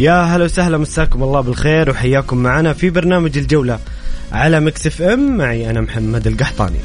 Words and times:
يا 0.00 0.22
هلا 0.22 0.44
وسهلا 0.44 0.78
مساكم 0.78 1.22
الله 1.22 1.40
بالخير 1.40 1.90
وحياكم 1.90 2.36
معنا 2.36 2.72
في 2.72 2.90
برنامج 2.90 3.38
الجولة 3.38 3.78
على 4.32 4.60
Mix 4.60 4.86
FM. 4.86 5.36
معي 5.36 5.70
أنا 5.70 5.80
محمد 5.80 6.26
القحطاني. 6.26 6.78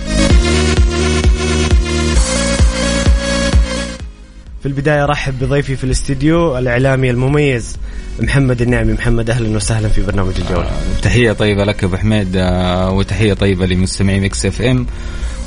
في 4.61 4.65
البداية 4.65 5.05
رحب 5.05 5.39
بضيفي 5.39 5.75
في 5.75 5.83
الاستديو 5.83 6.57
الإعلامي 6.57 7.09
المميز 7.09 7.77
محمد 8.19 8.61
النعمي. 8.61 8.93
محمد 8.93 9.29
أهلا 9.29 9.55
وسهلا 9.55 9.89
في 9.89 10.01
برنامج 10.01 10.33
الجولة. 10.37 10.67
آه، 10.67 11.01
تحية 11.01 11.31
طيبة 11.31 11.63
لك 11.63 11.83
أبو 11.83 11.97
حميد 11.97 12.35
آه، 12.35 12.91
وتحية 12.91 13.33
طيبة 13.33 13.65
لمستمعي 13.65 14.19
Mix 14.19 14.45
FM 14.45 14.87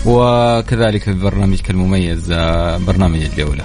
وكذلك 0.06 1.02
في 1.02 1.12
برنامجك 1.12 1.70
المميز 1.70 2.30
آه، 2.30 2.76
برنامج 2.76 3.22
الجولة. 3.22 3.64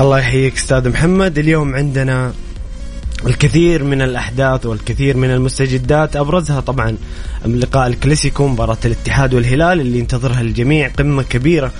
الله 0.00 0.18
يحييك 0.18 0.56
أستاذ 0.56 0.88
محمد. 0.88 1.38
اليوم 1.38 1.74
عندنا 1.74 2.32
الكثير 3.26 3.84
من 3.84 4.02
الأحداث 4.02 4.66
والكثير 4.66 5.16
من 5.16 5.30
المستجدات 5.30 6.16
أبرزها 6.16 6.60
طبعا 6.60 6.96
لقاء 7.46 7.86
الكلاسيكو 7.86 8.46
مباراة 8.46 8.78
الاتحاد 8.84 9.34
والهلال 9.34 9.80
اللي 9.80 9.98
ينتظرها 9.98 10.40
الجميع 10.40 10.88
قمة 10.88 11.22
كبيرة 11.22 11.72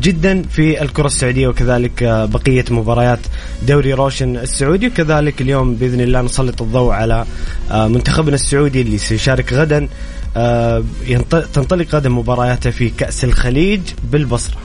جدا 0.00 0.42
في 0.42 0.82
الكرة 0.82 1.06
السعودية 1.06 1.48
وكذلك 1.48 2.04
بقية 2.04 2.64
مباريات 2.70 3.18
دوري 3.66 3.92
روشن 3.92 4.36
السعودي 4.36 4.86
وكذلك 4.86 5.40
اليوم 5.40 5.74
بإذن 5.74 6.00
الله 6.00 6.22
نسلط 6.22 6.62
الضوء 6.62 6.92
على 6.92 7.24
آه، 7.70 7.88
منتخبنا 7.88 8.34
السعودي 8.34 8.80
اللي 8.80 8.98
سيشارك 8.98 9.52
غدا 9.52 9.88
آه، 10.36 10.84
تنطلق 11.52 11.94
غدا 11.94 12.08
مبارياته 12.08 12.70
في 12.70 12.90
كأس 12.90 13.24
الخليج 13.24 13.80
بالبصرة. 14.12 14.56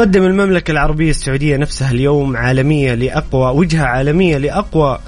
تقدم 0.00 0.24
المملكة 0.24 0.70
العربية 0.70 1.10
السعودية 1.10 1.56
نفسها 1.56 1.90
اليوم 1.90 2.36
عالمية 2.36 2.94
لأقوى 2.94 3.58
وجهة 3.58 3.84
عالمية 3.84 4.38
لأقوى 4.38 4.98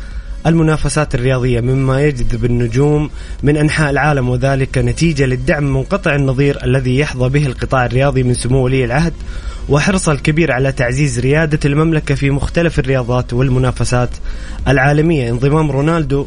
المنافسات 0.47 1.15
الرياضية 1.15 1.61
مما 1.61 2.03
يجذب 2.03 2.45
النجوم 2.45 3.11
من 3.43 3.57
أنحاء 3.57 3.91
العالم 3.91 4.29
وذلك 4.29 4.79
نتيجة 4.79 5.27
للدعم 5.27 5.65
منقطع 5.65 6.15
النظير 6.15 6.65
الذي 6.65 6.99
يحظى 6.99 7.29
به 7.29 7.47
القطاع 7.47 7.87
الرياضي 7.87 8.23
من 8.23 8.35
سمو 8.35 8.65
ولي 8.65 8.85
العهد 8.85 9.13
وحرصه 9.69 10.13
الكبير 10.13 10.53
على 10.53 10.73
تعزيز 10.73 11.21
ريادة 11.21 11.59
المملكة 11.65 12.15
في 12.15 12.31
مختلف 12.31 12.79
الرياضات 12.79 13.33
والمنافسات 13.33 14.11
العالمية. 14.69 15.31
انضمام 15.31 15.71
رونالدو 15.71 16.27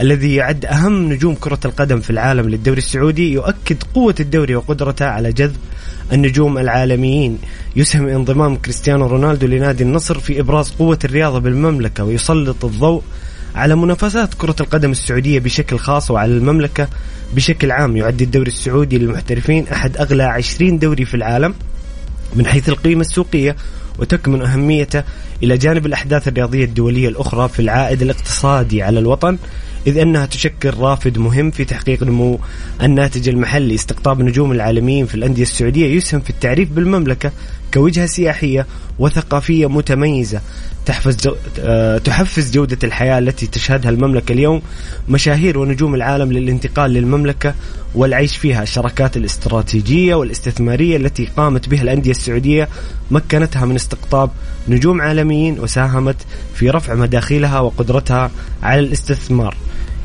الذي 0.00 0.34
يعد 0.34 0.64
أهم 0.64 1.12
نجوم 1.12 1.34
كرة 1.34 1.60
القدم 1.64 2.00
في 2.00 2.10
العالم 2.10 2.48
للدوري 2.48 2.78
السعودي 2.78 3.32
يؤكد 3.32 3.82
قوة 3.94 4.14
الدوري 4.20 4.56
وقدرته 4.56 5.06
على 5.06 5.32
جذب 5.32 5.56
النجوم 6.12 6.58
العالميين. 6.58 7.38
يسهم 7.76 8.08
انضمام 8.08 8.56
كريستيانو 8.56 9.06
رونالدو 9.06 9.46
لنادي 9.46 9.82
النصر 9.82 10.18
في 10.18 10.40
إبراز 10.40 10.70
قوة 10.70 10.98
الرياضة 11.04 11.38
بالمملكة 11.38 12.04
ويسلط 12.04 12.64
الضوء 12.64 13.02
على 13.54 13.76
منافسات 13.76 14.34
كرة 14.34 14.56
القدم 14.60 14.90
السعودية 14.90 15.38
بشكل 15.38 15.78
خاص 15.78 16.10
وعلى 16.10 16.32
المملكة 16.32 16.88
بشكل 17.34 17.70
عام. 17.70 17.96
يعد 17.96 18.22
الدوري 18.22 18.48
السعودي 18.48 18.98
للمحترفين 18.98 19.68
أحد 19.68 19.96
أغلى 19.96 20.22
20 20.22 20.78
دوري 20.78 21.04
في 21.04 21.14
العالم 21.14 21.54
من 22.36 22.46
حيث 22.46 22.68
القيمة 22.68 23.00
السوقية 23.00 23.56
وتكمن 23.98 24.42
أهميته 24.42 25.02
إلى 25.42 25.58
جانب 25.58 25.86
الأحداث 25.86 26.28
الرياضية 26.28 26.64
الدولية 26.64 27.08
الأخرى 27.08 27.48
في 27.48 27.60
العائد 27.60 28.02
الاقتصادي 28.02 28.82
على 28.82 28.98
الوطن. 28.98 29.38
إذ 29.86 29.98
أنها 29.98 30.26
تشكل 30.26 30.70
رافد 30.70 31.18
مهم 31.18 31.50
في 31.50 31.64
تحقيق 31.64 32.02
نمو 32.02 32.38
الناتج 32.82 33.28
المحلي. 33.28 33.74
استقطاب 33.74 34.20
النجوم 34.20 34.52
العالميين 34.52 35.06
في 35.06 35.14
الأندية 35.14 35.42
السعودية 35.42 35.96
يسهم 35.96 36.20
في 36.20 36.30
التعريف 36.30 36.70
بالمملكة 36.70 37.32
كوجهة 37.74 38.06
سياحية 38.06 38.66
وثقافية 38.98 39.66
متميزة 39.66 40.40
تحفز 40.86 41.16
جو... 41.16 41.34
آه، 41.58 41.98
تحفز 41.98 42.50
جودة 42.50 42.78
الحياة 42.84 43.18
التي 43.18 43.46
تشهدها 43.46 43.90
المملكة 43.90 44.32
اليوم 44.32 44.62
مشاهير 45.08 45.58
ونجوم 45.58 45.94
العالم 45.94 46.32
للانتقال 46.32 46.90
للمملكة 46.90 47.54
والعيش 47.94 48.36
فيها. 48.36 48.62
الشراكات 48.62 49.16
الاستراتيجية 49.16 50.14
والاستثمارية 50.14 50.96
التي 50.96 51.28
قامت 51.36 51.68
بها 51.68 51.82
الأندية 51.82 52.10
السعودية 52.10 52.68
مكنتها 53.10 53.64
من 53.64 53.74
استقطاب 53.74 54.30
نجوم 54.68 55.00
عالميين 55.00 55.60
وساهمت 55.60 56.16
في 56.54 56.70
رفع 56.70 56.94
مداخيلها 56.94 57.60
وقدرتها 57.60 58.30
على 58.62 58.80
الاستثمار. 58.80 59.56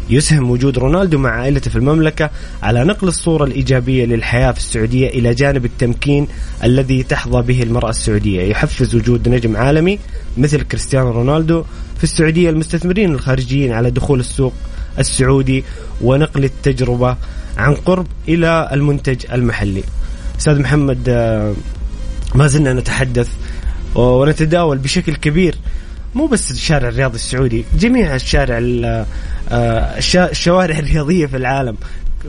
يسهم 0.09 0.51
وجود 0.51 0.77
رونالدو 0.77 1.17
مع 1.17 1.29
عائلته 1.29 1.71
في 1.71 1.75
المملكة 1.75 2.29
على 2.63 2.83
نقل 2.83 3.07
الصورة 3.07 3.43
الإيجابية 3.43 4.05
للحياة 4.05 4.51
في 4.51 4.57
السعودية 4.57 5.07
إلى 5.07 5.33
جانب 5.33 5.65
التمكين 5.65 6.27
الذي 6.63 7.03
تحظى 7.03 7.41
به 7.41 7.63
المرأة 7.63 7.89
السعودية. 7.89 8.41
يحفز 8.41 8.95
وجود 8.95 9.29
نجم 9.29 9.57
عالمي 9.57 9.99
مثل 10.37 10.61
كريستيانو 10.61 11.11
رونالدو 11.11 11.63
في 11.97 12.03
السعودية 12.03 12.49
المستثمرين 12.49 13.11
الخارجيين 13.13 13.73
على 13.73 13.91
دخول 13.91 14.19
السوق 14.19 14.53
السعودي 14.99 15.63
ونقل 16.01 16.43
التجربة 16.43 17.17
عن 17.57 17.75
قرب 17.75 18.07
إلى 18.27 18.69
المنتج 18.73 19.25
المحلي. 19.31 19.83
أستاذ 20.39 20.59
محمد 20.59 21.09
آه، 21.09 21.53
ما 22.35 22.47
زلنا 22.47 22.73
نتحدث 22.73 23.29
ونتداول 23.95 24.77
بشكل 24.77 25.15
كبير 25.15 25.55
مو 26.15 26.25
بس 26.25 26.51
الشارع 26.51 26.89
الرياضي 26.89 27.15
السعودي 27.15 27.65
جميع 27.75 28.15
الشارع 28.15 28.59
آه، 29.51 29.97
الشوارع 30.15 30.79
الرياضية 30.79 31.25
في 31.25 31.37
العالم. 31.37 31.77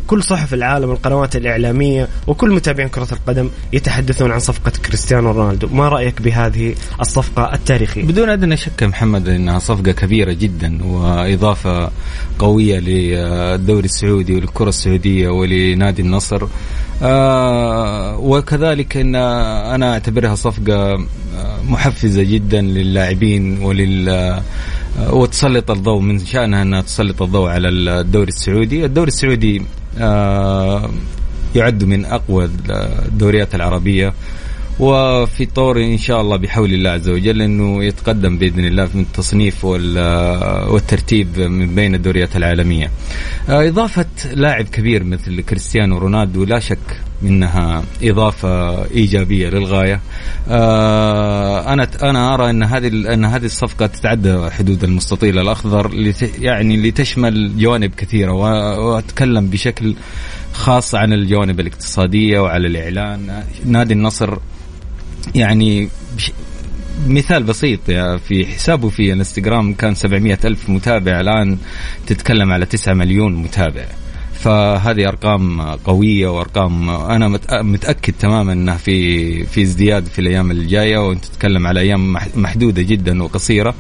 كل 0.07 0.23
صحف 0.23 0.55
العالم 0.55 0.91
القنوات 0.91 1.37
الإعلامية 1.37 2.09
وكل 2.27 2.51
متابعين 2.51 2.89
كرة 2.89 3.09
القدم 3.13 3.51
يتحدثون 3.73 4.31
عن 4.31 4.39
صفقة 4.39 4.73
كريستيانو 4.87 5.31
رونالدو. 5.31 5.69
ما 5.69 5.89
رأيك 5.89 6.23
بهذه 6.23 6.75
الصفقة 7.01 7.55
التاريخية؟ 7.55 8.05
بدون 8.05 8.29
أدنى 8.29 8.57
شك 8.57 8.83
محمد 8.83 9.29
أنها 9.29 9.59
صفقة 9.59 9.93
كبيرة 9.93 10.33
جدا 10.33 10.85
وإضافة 10.85 11.91
قوية 12.39 12.79
للدوري 12.79 13.85
السعودي 13.85 14.35
وللكرة 14.35 14.69
السعودية 14.69 15.29
ولنادي 15.29 16.03
النصر. 16.03 16.47
آه 17.03 18.19
وكذلك 18.19 18.97
إن 18.97 19.15
أنا 19.15 19.93
أعتبرها 19.93 20.35
صفقة 20.35 20.93
آه، 20.93 21.63
محفزة 21.69 22.23
جدا 22.23 22.61
للاعبين 22.61 23.63
ولل 23.63 24.09
آه، 24.09 24.43
وتسلط 25.15 25.71
الضوء 25.71 26.01
من 26.01 26.19
شأنها 26.19 26.63
إنها 26.63 26.81
تسلط 26.81 27.23
الضوء 27.23 27.49
على 27.49 27.69
الدوري 27.69 28.29
السعودي، 28.29 28.85
الدوري 28.85 29.09
السعودي 29.09 29.63
يعد 31.55 31.85
من 31.85 32.05
أقوى 32.05 32.51
الدوريات 33.09 33.55
العربية. 33.55 34.13
وفي 34.81 35.47
طور 35.47 35.81
إن 35.81 35.99
شاء 35.99 36.21
الله 36.21 36.37
بحول 36.37 36.73
الله 36.73 36.91
عز 36.91 37.09
وجل 37.09 37.43
إنه 37.43 37.85
يتقدم 37.85 38.39
بإذن 38.39 38.65
الله 38.65 38.87
في 38.87 38.95
التصنيف 38.95 39.65
والترتيب 39.65 41.39
من 41.39 41.75
بين 41.75 41.95
الدوريات 41.95 42.37
العالمية. 42.37 42.91
آه، 43.49 43.69
إضافة 43.69 44.07
لاعب 44.35 44.65
كبير 44.65 45.05
مثل 45.05 45.41
كريستيانو 45.41 45.99
رونالدو 45.99 46.45
لا 46.45 46.59
شك 46.59 47.01
إنها 47.23 47.85
إضافة 48.03 48.85
إيجابية 48.85 49.49
للغاية. 49.49 50.01
آه، 50.49 51.73
أنا 51.73 51.89
أنا 52.03 52.35
أرى 52.35 52.51
إن 52.51 52.63
هذه 52.63 52.87
إن 53.15 53.25
هذه 53.25 53.45
الصفقة 53.45 53.87
تتعدى 53.87 54.51
حدود 54.51 54.85
المستطيل 54.85 55.39
الأخضر 55.39 56.13
يعني 56.39 56.77
لتشمل 56.77 57.59
جوانب 57.59 57.95
كثيرة 57.95 58.33
وأتكلم 58.33 59.51
بشكل 59.51 59.95
خاص 60.53 60.95
عن 60.95 61.13
الجوانب 61.13 61.61
الاقتصادية 61.61 62.41
وعلى 62.41 62.67
الإعلان 62.67 63.43
نادي 63.65 63.95
النصر 63.95 64.39
يعني 65.35 65.89
مثال 67.07 67.43
بسيط 67.43 67.81
في 68.29 68.47
حسابه 68.47 68.89
في 68.89 69.13
الانستغرام 69.13 69.75
كان 69.75 69.95
700 69.95 70.39
ألف 70.45 70.71
متابع 70.71 71.21
الآن 71.21 71.59
تتكلم 72.07 72.53
على 72.53 72.67
9 72.67 72.95
مليون 72.95 73.35
متابع. 73.35 73.85
فهذه 74.35 75.09
أرقام 75.09 75.61
قوية 75.61 76.29
وأرقام 76.29 76.91
أنا 76.91 77.29
متأكد 77.63 78.13
تماما 78.19 78.53
إنها 78.53 78.77
في 78.77 79.45
في 79.47 79.63
ازدياد 79.63 80.07
في 80.07 80.19
الأيام 80.19 80.51
الجاية 80.51 80.99
وأنت 80.99 81.25
تتكلم 81.25 81.67
على 81.67 81.81
أيام 81.81 82.17
محدودة 82.35 82.83
جدا 82.83 83.23
وقصيرة. 83.23 83.75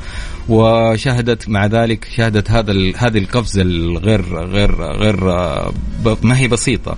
وشهدت 0.49 1.49
مع 1.49 1.67
ذلك 1.67 2.05
شهدت 2.17 2.51
هذا 2.51 2.73
هذه 2.97 3.19
القفزة 3.19 3.63
الغير 3.63 4.23
غير 4.47 4.75
غير 4.75 5.25
ما 6.23 6.39
هي 6.39 6.49
بسيطة. 6.49 6.97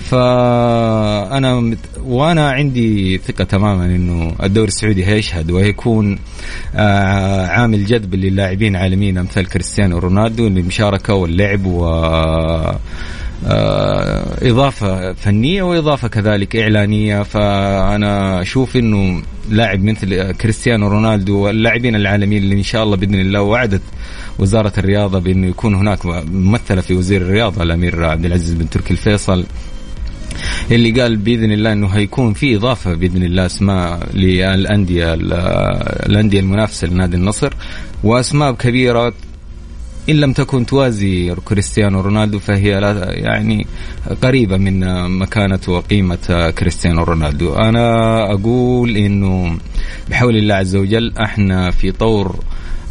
فأنا 0.00 1.60
مت... 1.60 1.78
وأنا 2.04 2.50
عندي 2.50 3.18
ثقة 3.18 3.44
تماما 3.44 3.84
إنه 3.84 4.34
الدوري 4.42 4.68
السعودي 4.68 5.06
هيشهد 5.06 5.50
وهيكون 5.50 6.18
آه 6.74 7.46
عامل 7.46 7.84
جذب 7.86 8.14
للاعبين 8.14 8.76
عالميين 8.76 9.18
أمثال 9.18 9.48
كريستيانو 9.48 9.98
رونالدو 9.98 10.48
للمشاركه 10.48 11.14
واللعب 11.14 11.66
و 11.66 11.84
آه 13.46 14.36
إضافة 14.42 15.12
فنية 15.12 15.62
وإضافة 15.62 16.08
كذلك 16.08 16.56
إعلانية. 16.56 17.22
فأنا 17.22 18.40
أشوف 18.42 18.76
أنه 18.76 19.22
لاعب 19.50 19.84
مثل 19.84 20.32
كريستيانو 20.32 20.88
رونالدو 20.88 21.38
واللاعبين 21.38 21.94
العالميين 21.94 22.42
اللي 22.42 22.54
إن 22.54 22.62
شاء 22.62 22.82
الله 22.82 22.96
بإذن 22.96 23.14
الله 23.14 23.42
وعدت 23.42 23.82
وزارة 24.38 24.72
الرياضة 24.78 25.18
بأنه 25.18 25.46
يكون 25.46 25.74
هناك 25.74 26.06
ممثلة 26.32 26.80
في 26.80 26.94
وزير 26.94 27.22
الرياضة 27.22 27.62
الأمير 27.62 28.04
عبد 28.04 28.24
العزيز 28.24 28.54
بن 28.54 28.70
تركي 28.70 28.90
الفيصل. 28.90 29.44
اللي 30.76 31.00
قال 31.02 31.16
بإذن 31.16 31.52
الله 31.52 31.72
إنه 31.72 31.86
هيكون 31.86 32.32
في 32.32 32.56
إضافة 32.56 32.94
بإذن 32.94 33.22
الله 33.22 33.46
أسماء 33.46 34.08
للأندية 34.14 35.14
الأندية 35.14 36.40
المنافسة 36.40 36.86
لنادي 36.88 37.16
النصر 37.16 37.52
وأسماء 38.04 38.52
كبيرة 38.52 39.12
إن 40.08 40.14
لم 40.16 40.32
تكن 40.32 40.66
توازي 40.66 41.34
كريستيانو 41.44 42.00
رونالدو 42.00 42.38
فهي 42.38 42.80
لا 42.80 43.12
يعني 43.12 43.66
قريبة 44.22 44.56
من 44.56 44.80
مكانة 45.18 45.60
وقيمة 45.68 46.52
كريستيانو 46.58 47.02
رونالدو. 47.02 47.54
أنا 47.54 47.84
أقول 48.32 48.96
إنه 48.96 49.58
بحول 50.10 50.36
الله 50.36 50.54
عز 50.54 50.76
وجل 50.76 51.12
إحنا 51.18 51.70
في 51.70 51.92
طور 51.92 52.44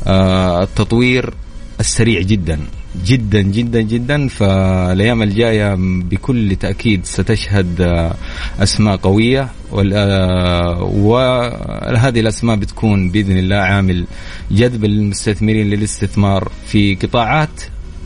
آه، 0.08 0.64
التطوير 0.64 1.34
السريع 1.80 2.22
جدا. 2.22 2.60
جدا 3.06 3.42
جدا 3.42 3.82
جدا. 3.82 4.28
فالأيام 4.28 5.24
الجاية 5.24 5.76
بكل 5.80 6.56
تأكيد 6.56 7.06
ستشهد 7.06 7.82
آه، 7.82 8.14
أسماء 8.60 8.96
قوية. 8.96 9.50
آه، 9.94 10.84
وهذه 10.84 12.20
الأسماء 12.20 12.56
بتكون 12.56 13.10
بإذن 13.10 13.38
الله 13.38 13.56
عامل 13.56 14.06
جذب 14.52 14.86
للمستثمرين 14.86 15.70
للاستثمار 15.70 16.52
في 16.68 16.96
قطاعات 16.96 17.50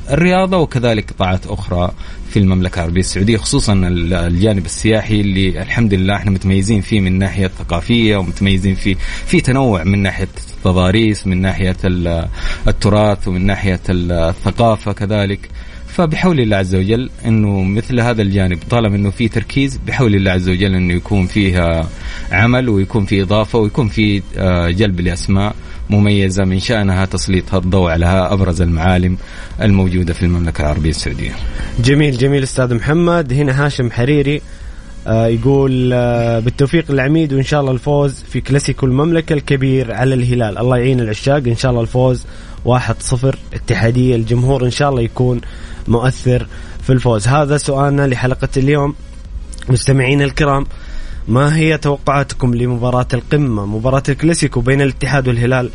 الرياضة 0.09 0.57
وكذلك 0.57 1.11
قطاعات 1.11 1.47
أخرى 1.47 1.91
في 2.33 2.39
المملكة 2.39 2.75
العربية 2.75 2.99
السعودية 2.99 3.37
خصوصا 3.37 3.73
الجانب 3.83 4.65
السياحي 4.65 5.21
اللي 5.21 5.61
الحمد 5.61 5.93
لله 5.93 6.15
إحنا 6.15 6.31
متميزين 6.31 6.81
فيه 6.81 6.99
من 6.99 7.19
ناحية 7.19 7.47
ثقافيه 7.47 8.17
ومتميزين 8.17 8.75
فيه 8.75 8.95
في 9.25 9.41
تنوع 9.41 9.83
من 9.83 10.01
ناحية 10.01 10.27
التضاريس 10.57 11.27
من 11.27 11.41
ناحية 11.41 11.75
التراث 12.67 13.27
ومن 13.27 13.45
ناحية 13.45 13.79
الثقافة 13.89 14.91
كذلك. 14.91 15.49
فبحول 15.87 16.39
الله 16.39 16.57
عز 16.57 16.75
وجل 16.75 17.09
إنه 17.25 17.63
مثل 17.63 17.99
هذا 17.99 18.21
الجانب 18.21 18.59
طالما 18.69 18.95
إنه 18.95 19.09
في 19.09 19.27
تركيز 19.27 19.79
بحول 19.87 20.15
الله 20.15 20.31
عز 20.31 20.49
وجل 20.49 20.75
إنه 20.75 20.93
يكون 20.93 21.25
فيها 21.27 21.89
عمل 22.31 22.69
ويكون 22.69 23.05
في 23.05 23.21
إضافة 23.21 23.59
ويكون 23.59 23.87
في 23.87 24.21
آه، 24.37 24.69
جلب 24.69 25.01
لأسماء. 25.01 25.55
مميزة 25.93 26.43
من 26.43 26.59
شأنها 26.59 27.05
تسليط 27.05 27.55
الضوء 27.55 27.91
على 27.91 28.05
أبرز 28.05 28.61
المعالم 28.61 29.17
الموجودة 29.61 30.13
في 30.13 30.23
المملكة 30.23 30.61
العربية 30.61 30.89
السعودية. 30.89 31.31
جميل 31.79 32.17
جميل 32.17 32.43
أستاذ 32.43 32.73
محمد. 32.73 33.33
هنا 33.33 33.65
هاشم 33.65 33.91
حريري 33.91 34.41
آه 35.07 35.27
يقول 35.27 35.93
آه 35.93 36.39
بالتوفيق 36.39 36.91
للعميد 36.91 37.33
وإن 37.33 37.43
شاء 37.43 37.61
الله 37.61 37.71
الفوز 37.71 38.23
في 38.29 38.41
كلاسيكو 38.41 38.85
المملكة 38.85 39.33
الكبير 39.33 39.93
على 39.93 40.13
الهلال. 40.15 40.57
الله 40.57 40.77
يعين 40.77 40.99
العشاق. 40.99 41.43
إن 41.47 41.55
شاء 41.55 41.71
الله 41.71 41.81
الفوز 41.81 42.25
1-0 42.65 43.35
اتحادية 43.53 44.15
الجمهور 44.15 44.65
إن 44.65 44.71
شاء 44.71 44.89
الله 44.89 45.01
يكون 45.01 45.41
مؤثر 45.87 46.47
في 46.83 46.93
الفوز. 46.93 47.27
هذا 47.27 47.57
سؤالنا 47.57 48.07
لحلقة 48.07 48.49
اليوم. 48.57 48.95
مستمعينا 49.69 50.23
الكرام 50.23 50.65
ما 51.27 51.55
هي 51.55 51.77
توقعاتكم 51.77 52.55
لمباراة 52.55 53.07
القمة؟ 53.13 53.65
مباراة 53.65 54.03
الكلاسيكو 54.09 54.61
بين 54.61 54.81
الاتحاد 54.81 55.27
والهلال 55.27 55.69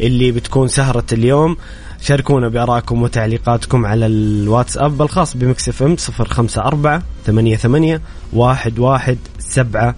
اللي 0.00 0.32
بتكون 0.32 0.68
سهرة 0.68 1.04
اليوم. 1.12 1.56
شاركونا 2.00 2.48
بارائكم 2.48 3.02
وتعليقاتكم 3.02 3.86
على 3.86 4.06
الواتساب 4.06 5.02
الخاص 5.02 5.36
ب 5.36 5.68
Mix 5.68 5.82
FM 5.82 5.96
054 6.20 7.02
88 7.26 8.00
11700 8.34 9.94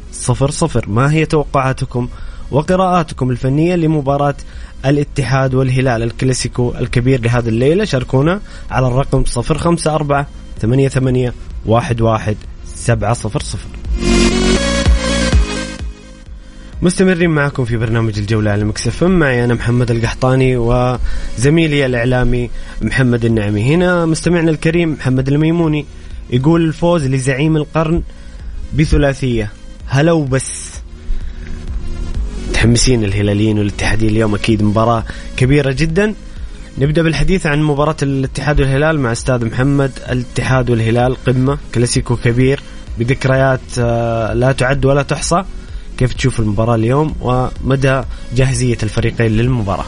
ما 0.86 1.12
هي 1.12 1.26
توقعاتكم 1.26 2.08
وقراءاتكم 2.50 3.30
الفنية 3.30 3.74
لمباراة 3.76 4.34
الاتحاد 4.86 5.54
والهلال 5.54 6.02
الكلاسيكو 6.02 6.74
الكبير 6.80 7.20
لهذه 7.20 7.48
الليلة؟ 7.48 7.84
شاركونا 7.84 8.40
على 8.70 8.86
الرقم 8.86 9.24
054 9.36 10.24
88 10.60 11.32
11700 11.68 13.79
مستمرين 16.82 17.30
معكم 17.30 17.64
في 17.64 17.76
برنامج 17.76 18.18
الجولة 18.18 18.50
على 18.50 18.64
مكسف 18.64 19.04
معي 19.04 19.44
أنا 19.44 19.54
محمد 19.54 19.90
القحطاني 19.90 20.56
وزميلي 20.56 21.86
الإعلامي 21.86 22.50
محمد 22.82 23.24
النعمي. 23.24 23.74
هنا 23.74 24.06
مستمعنا 24.06 24.50
الكريم 24.50 24.92
محمد 24.92 25.28
الميموني 25.28 25.86
يقول 26.30 26.64
الفوز 26.64 27.06
لزعيم 27.06 27.56
القرن 27.56 28.02
بثلاثية. 28.74 29.50
هلا 29.86 30.12
وبس. 30.12 30.70
متحمسين 32.48 33.04
الهلاليين 33.04 33.58
والاتحاديين 33.58 34.10
اليوم 34.10 34.34
أكيد 34.34 34.62
مباراة 34.62 35.04
كبيرة 35.36 35.72
جدا. 35.78 36.14
نبدأ 36.78 37.02
بالحديث 37.02 37.46
عن 37.46 37.62
مباراة 37.62 37.96
الاتحاد 38.02 38.60
والهلال 38.60 39.00
مع 39.00 39.12
أستاذ 39.12 39.44
محمد. 39.44 39.90
الاتحاد 40.10 40.70
والهلال 40.70 41.16
قمة 41.26 41.58
كلاسيكو 41.74 42.16
كبير 42.16 42.60
بذكريات 42.98 43.60
آه، 43.78 44.32
لا 44.32 44.52
تعد 44.52 44.84
ولا 44.84 45.02
تحصى. 45.02 45.44
كيف 46.00 46.14
تشوف 46.14 46.40
المباراة 46.40 46.74
اليوم 46.74 47.14
ومدى 47.20 48.02
جاهزية 48.36 48.78
الفريقين 48.82 49.30
للمباراة؟ 49.32 49.84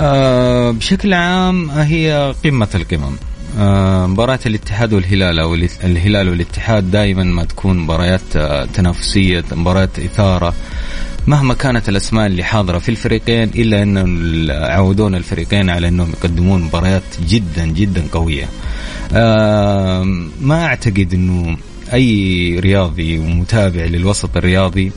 آه 0.00 0.70
بشكل 0.70 1.14
عام 1.14 1.70
هي 1.70 2.34
قمة 2.44 2.68
القمم. 2.74 3.16
آه 3.58 4.06
مباراة 4.06 4.38
الاتحاد 4.46 4.92
والهلال 4.92 5.38
أو 5.38 5.54
الهلال 5.84 6.28
والاتحاد 6.28 6.90
دائما 6.90 7.24
ما 7.24 7.44
تكون 7.44 7.78
مباريات 7.78 8.36
آه 8.36 8.64
تنافسية 8.64 9.44
مباريات 9.52 9.98
إثارة. 9.98 10.54
مهما 11.26 11.54
كانت 11.54 11.88
الأسماء 11.88 12.26
اللي 12.26 12.44
حاضرة 12.44 12.78
في 12.78 12.88
الفريقين 12.88 13.50
إلا 13.54 13.82
أن 13.82 14.50
عودونا 14.50 15.16
الفريقين 15.16 15.70
على 15.70 15.88
أنهم 15.88 16.10
يقدمون 16.10 16.62
مباريات 16.62 17.02
جدا 17.28 17.66
جدا 17.66 18.04
قوية. 18.12 18.48
آه 19.12 20.02
ما 20.40 20.64
أعتقد 20.66 21.14
إنه 21.14 21.56
أي 21.92 22.58
رياضي 22.60 23.18
ومتابع 23.18 23.84
للوسط 23.84 24.36
الرياضي 24.36 24.92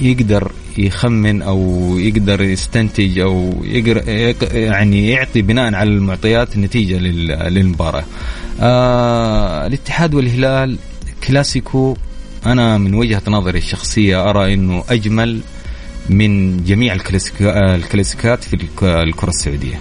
يقدر 0.00 0.52
يخمن 0.78 1.42
أو 1.42 1.90
يقدر 1.98 2.42
يستنتج 2.42 3.18
أو 3.18 3.54
يقدر 3.64 4.08
يعني 4.52 5.08
يعطي 5.08 5.42
بناء 5.42 5.74
على 5.74 5.90
المعطيات 5.90 6.56
نتيجة 6.56 6.98
للمباراة. 6.98 8.04
آه 8.60 9.66
الاتحاد 9.66 10.14
والهلال 10.14 10.78
كلاسيكو 11.28 11.96
أنا 12.46 12.78
من 12.78 12.94
وجهة 12.94 13.22
نظري 13.28 13.58
الشخصية 13.58 14.30
أرى 14.30 14.54
إنه 14.54 14.84
أجمل 14.88 15.40
من 16.10 16.64
جميع 16.64 16.94
الكلاسيكات 17.50 18.44
في 18.44 18.54
الكرة 18.82 19.28
السعودية. 19.28 19.80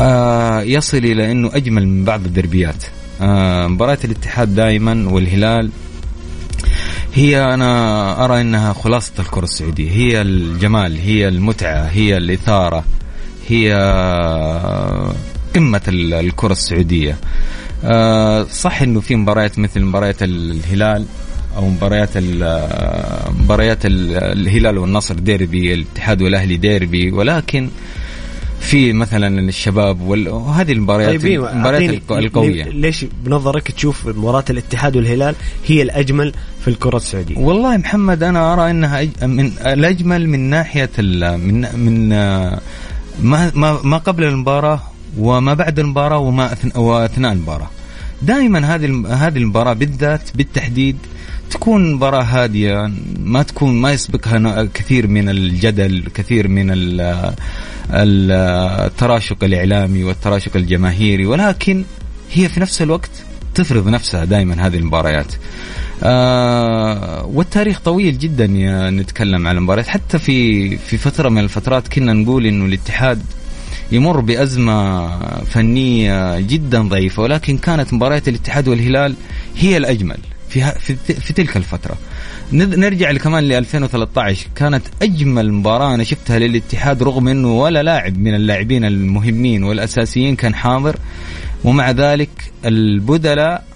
آه 0.00 0.62
يصل 0.62 0.98
إلى 0.98 1.32
إنه 1.32 1.50
أجمل 1.54 1.88
من 1.88 2.04
بعض 2.04 2.24
الدربيات. 2.24 2.84
آه 3.20 3.66
مباراة 3.66 3.98
الاتحاد 4.04 4.54
دائما 4.54 5.08
والهلال 5.08 5.70
هي 7.14 7.54
أنا 7.54 8.24
أرى 8.24 8.40
إنها 8.40 8.72
خلاصة 8.72 9.12
الكرة 9.18 9.44
السعودية. 9.44 9.90
هي 9.90 10.22
الجمال 10.22 10.98
هي 10.98 11.28
المتعة 11.28 11.82
هي 11.84 12.16
الإثارة 12.16 12.84
هي 13.48 13.72
قمة 15.54 15.80
الكرة 15.88 16.52
السعودية. 16.52 17.16
آه، 17.84 18.42
صح 18.42 18.82
إنه 18.82 19.00
في 19.00 19.16
مباريات 19.16 19.58
مثل 19.58 19.80
مباريات 19.80 20.22
الهلال 20.22 21.04
أو 21.56 21.68
مباريات 21.68 22.10
مباريات 23.42 23.78
الهلال 23.86 24.78
والنصر 24.78 25.14
ديربي 25.14 25.74
الاتحاد 25.74 26.22
والأهلي 26.22 26.56
ديربي 26.56 27.10
ولكن 27.12 27.68
في 28.60 28.92
مثلا 28.92 29.40
الشباب 29.40 30.00
وهذه 30.00 30.72
المباريات 30.72 31.22
طيب 31.22 31.44
المباريات 31.44 32.02
القوية. 32.10 32.64
ليش 32.64 33.06
بنظرك 33.24 33.70
تشوف 33.70 34.06
مباراة 34.06 34.44
الاتحاد 34.50 34.96
والهلال 34.96 35.34
هي 35.66 35.82
الأجمل 35.82 36.32
في 36.60 36.68
الكرة 36.68 36.96
السعودية؟ 36.96 37.38
والله 37.38 37.76
محمد 37.76 38.22
أنا 38.22 38.52
أرى 38.52 38.70
إنها 38.70 39.08
من 39.22 39.46
الأجمل 39.66 40.28
من 40.28 40.40
ناحية 40.40 40.90
من 40.98 41.78
من 41.78 42.08
ما 43.22 43.52
ما 43.54 43.78
ما 43.82 43.98
قبل 43.98 44.24
المباراة 44.24 44.80
وما 45.18 45.54
بعد 45.54 45.78
المباراة 45.78 46.18
وما 46.18 46.56
وأثناء 46.76 47.32
المباراة. 47.32 47.70
دائما 48.26 48.74
هذه 48.74 49.04
هذه 49.08 49.38
المباراة 49.38 49.72
بالذات 49.72 50.30
بالتحديد 50.34 50.96
تكون 51.50 51.94
مباراة 51.94 52.22
هادية 52.22 52.90
ما 53.18 53.42
تكون 53.42 53.80
ما 53.80 53.92
يسبقها 53.92 54.68
كثير 54.74 55.06
من 55.06 55.28
الجدل 55.28 56.04
كثير 56.14 56.48
من 56.48 56.66
التراشق 57.90 59.44
الإعلامي 59.44 60.04
والتراشق 60.04 60.56
الجماهيري 60.56 61.26
ولكن 61.26 61.84
هي 62.32 62.48
في 62.48 62.60
نفس 62.60 62.82
الوقت 62.82 63.10
تفرض 63.54 63.88
نفسها 63.88 64.24
دائما 64.24 64.66
هذه 64.66 64.76
المباريات. 64.76 65.32
آه 66.02 67.24
والتاريخ 67.24 67.80
طويل 67.80 68.18
جدا 68.18 68.46
نتكلم 68.90 69.46
عن 69.48 69.56
المباريات. 69.56 69.86
حتى 69.86 70.18
في 70.18 70.76
في 70.76 70.96
فترة 70.96 71.28
من 71.28 71.38
الفترات 71.38 71.88
كنا 71.88 72.12
نقول 72.12 72.46
إنه 72.46 72.64
الاتحاد 72.64 73.22
يمر 73.92 74.20
بأزمة 74.20 75.08
فنية 75.44 76.40
جدا 76.40 76.82
ضعيفة 76.82 77.22
ولكن 77.22 77.58
كانت 77.58 77.94
مباريات 77.94 78.28
الاتحاد 78.28 78.68
والهلال 78.68 79.14
هي 79.56 79.76
الأجمل 79.76 80.18
في 80.48 80.72
في, 80.80 81.14
في 81.14 81.32
تلك 81.32 81.56
الفترة. 81.56 81.98
نرجع 82.52 83.12
كمان 83.12 83.44
ل 83.48 83.52
2013 83.52 84.46
كانت 84.56 84.82
أجمل 85.02 85.52
مباراة 85.52 85.94
أنا 85.94 86.04
شفتها 86.04 86.38
للاتحاد 86.38 87.02
رغم 87.02 87.28
أنه 87.28 87.58
ولا 87.58 87.82
لاعب 87.82 88.18
من 88.18 88.34
اللاعبين 88.34 88.84
المهمين 88.84 89.64
والأساسيين 89.64 90.36
كان 90.36 90.54
حاضر. 90.54 90.96
ومع 91.64 91.90
ذلك 91.90 92.30
البدلاء 92.64 93.66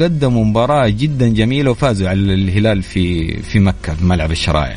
قدموا 0.00 0.44
مباراة 0.44 0.88
جدا 0.88 1.28
جميلة 1.28 1.70
وفازوا 1.70 2.08
على 2.08 2.34
الهلال 2.34 2.82
في 2.82 3.36
في 3.42 3.58
مكة 3.58 3.94
في 3.94 4.04
ملعب 4.04 4.30
الشرائع. 4.30 4.76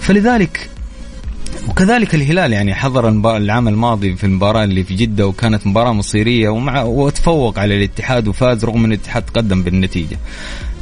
فلذلك 0.00 0.70
وكذلك 1.68 2.14
الهلال 2.14 2.52
يعني 2.52 2.74
حضر 2.74 3.08
العام 3.36 3.68
الماضي 3.68 4.16
في 4.16 4.24
المباراة 4.24 4.64
اللي 4.64 4.84
في 4.84 4.94
جدة 4.94 5.26
وكانت 5.26 5.66
مباراة 5.66 5.92
مصيرية 5.92 6.48
ومع 6.48 6.82
وتفوق 6.82 7.58
على 7.58 7.76
الاتحاد 7.76 8.28
وفاز 8.28 8.64
رغم 8.64 8.84
إن 8.84 8.92
الاتحاد 8.92 9.22
تقدم 9.22 9.62
بالنتيجة. 9.62 10.18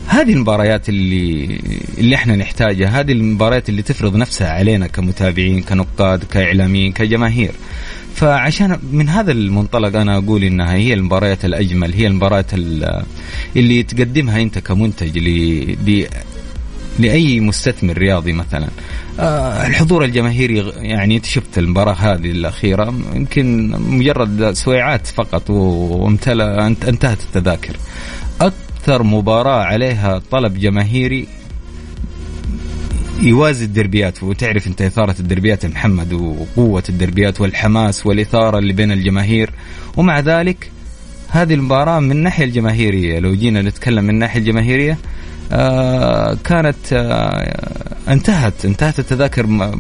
هذه 0.07 0.33
المباريات 0.33 0.89
اللي 0.89 1.61
اللي 1.99 2.15
إحنا 2.15 2.37
نحتاجها، 2.37 3.01
هذه 3.01 3.13
المباريات 3.13 3.69
اللي 3.69 3.83
تفرض 3.83 4.17
نفسها 4.17 4.51
علينا 4.51 4.87
كمتابعين، 4.87 5.63
كنقاد، 5.63 6.25
كإعلاميين، 6.25 6.93
كجماهير. 6.93 7.53
فعشان 8.15 8.79
من 8.93 9.09
هذا 9.09 9.33
المنطلق 9.33 9.97
أنا 9.97 10.19
أقول 10.19 10.45
إنها 10.45 10.75
هي 10.75 10.95
المباريات 10.95 11.45
الأجمل، 11.45 11.93
هي 11.93 12.07
المباريات 12.07 12.55
اللي 13.57 13.83
تقدمها 13.83 14.43
أنت 14.43 14.59
كمنتج 14.59 15.19
لأي 16.99 17.41
مستثمر 17.41 17.99
رياضي 17.99 18.33
مثلا. 18.33 18.69
آه 19.21 19.67
الحضور 19.67 20.05
الجماهيري 20.05 20.73
يعني 20.77 21.23
شفت 21.25 21.59
المباراة 21.59 21.93
هذه 21.93 22.31
الأخيرة 22.31 22.95
يمكن 23.15 23.71
مجرد 23.89 24.53
سويعات 24.53 25.07
فقط 25.07 25.51
وامتلأ 25.51 26.67
انتهت 26.67 27.21
التذاكر. 27.21 27.77
أكثر 28.41 29.03
مباراة 29.03 29.65
عليها 29.65 30.23
طلب 30.31 30.59
جماهيري 30.59 31.27
يوازي 33.23 33.65
الدربيات 33.65 34.23
وتعرف 34.23 34.67
أنت 34.67 34.83
إثارة 34.83 35.15
الدربيات 35.21 35.65
يا 35.65 35.69
محمد 35.69 36.13
وقوة 36.13 36.83
الدربيات 36.89 37.41
والحماس 37.41 38.07
والإثارة 38.07 38.59
اللي 38.59 38.73
بين 38.73 38.93
الجماهير. 38.93 39.51
ومع 39.97 40.21
ذلك 40.21 40.71
هذه 41.29 41.55
المباراة 41.55 42.01
من 42.01 42.13
الناحية 42.13 42.45
الجماهيرية. 42.45 43.19
لو 43.19 43.35
جينا 43.35 43.63
نتكلم 43.63 44.05
من 44.05 44.11
الناحية 44.11 44.41
الجماهيرية 44.41 44.93
آه 44.93 44.97
كانت 46.45 46.93
آه 46.93 47.65
انتهت 48.09 48.65
انتهت 48.65 48.99
التذاكر 48.99 49.71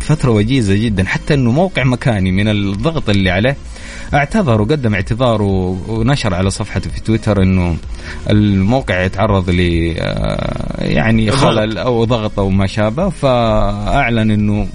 فترة 0.00 0.30
وجيزة 0.30 0.74
جدا 0.74 1.04
حتى 1.04 1.34
إنه 1.34 1.50
موقع 1.50 1.84
مكاني 1.84 2.32
من 2.32 2.48
الضغط 2.48 3.08
اللي 3.08 3.30
عليه 3.30 3.56
اعتذر 4.14 4.60
وقدم 4.60 4.94
اعتذار 4.94 5.42
ونشر 5.42 6.34
على 6.34 6.50
صفحته 6.50 6.90
في 6.90 7.00
تويتر 7.00 7.42
إنه 7.42 7.76
الموقع 8.30 9.02
يتعرض 9.02 9.50
ل 9.50 9.94
آه 9.98 10.84
يعني 10.84 11.30
خلل 11.30 11.78
أو 11.78 12.04
ضغط 12.04 12.38
أو 12.38 12.50
ما 12.50 12.66
شابه 12.66 13.08
فأعلن 13.08 14.30
إنه 14.30 14.68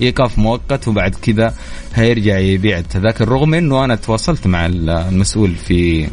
ايقاف 0.00 0.38
مؤقت 0.38 0.88
وبعد 0.88 1.14
كذا 1.14 1.54
هيرجع 1.94 2.38
يبيع 2.38 2.78
التذاكر 2.78 3.28
رغم 3.28 3.54
إنه 3.54 3.84
أنا 3.84 3.94
تواصلت 3.94 4.46
مع 4.46 4.66
المسؤول 4.66 5.54
في 5.54 6.08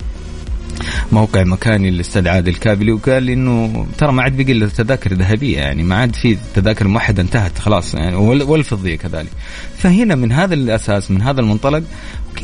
موقع 1.12 1.44
مكاني 1.44 1.92
للأستاذ 1.92 2.28
عادل 2.28 2.56
كابلي 2.56 2.92
وقال 2.92 3.24
لي 3.24 3.34
إنه 3.34 3.88
ترى 3.98 4.12
ما 4.12 4.24
عاد 4.24 4.38
بقي 4.38 4.52
إلا 4.52 4.68
تذاكر 4.68 5.14
ذهبية 5.14 5.58
يعني 5.58 5.84
ما 5.84 5.96
عاد 5.96 6.16
في 6.16 6.38
تذاكر 6.56 6.88
موحدة 6.88 7.22
انتهت 7.22 7.60
خلاص 7.60 7.96
يعني 7.96 8.16
والفضية 8.16 8.96
كذلك. 8.96 9.30
فهنا 9.78 10.16
من 10.16 10.32
هذا 10.32 10.54
الأساس 10.54 11.12
من 11.12 11.22
هذا 11.22 11.42
المنطلق 11.42 11.84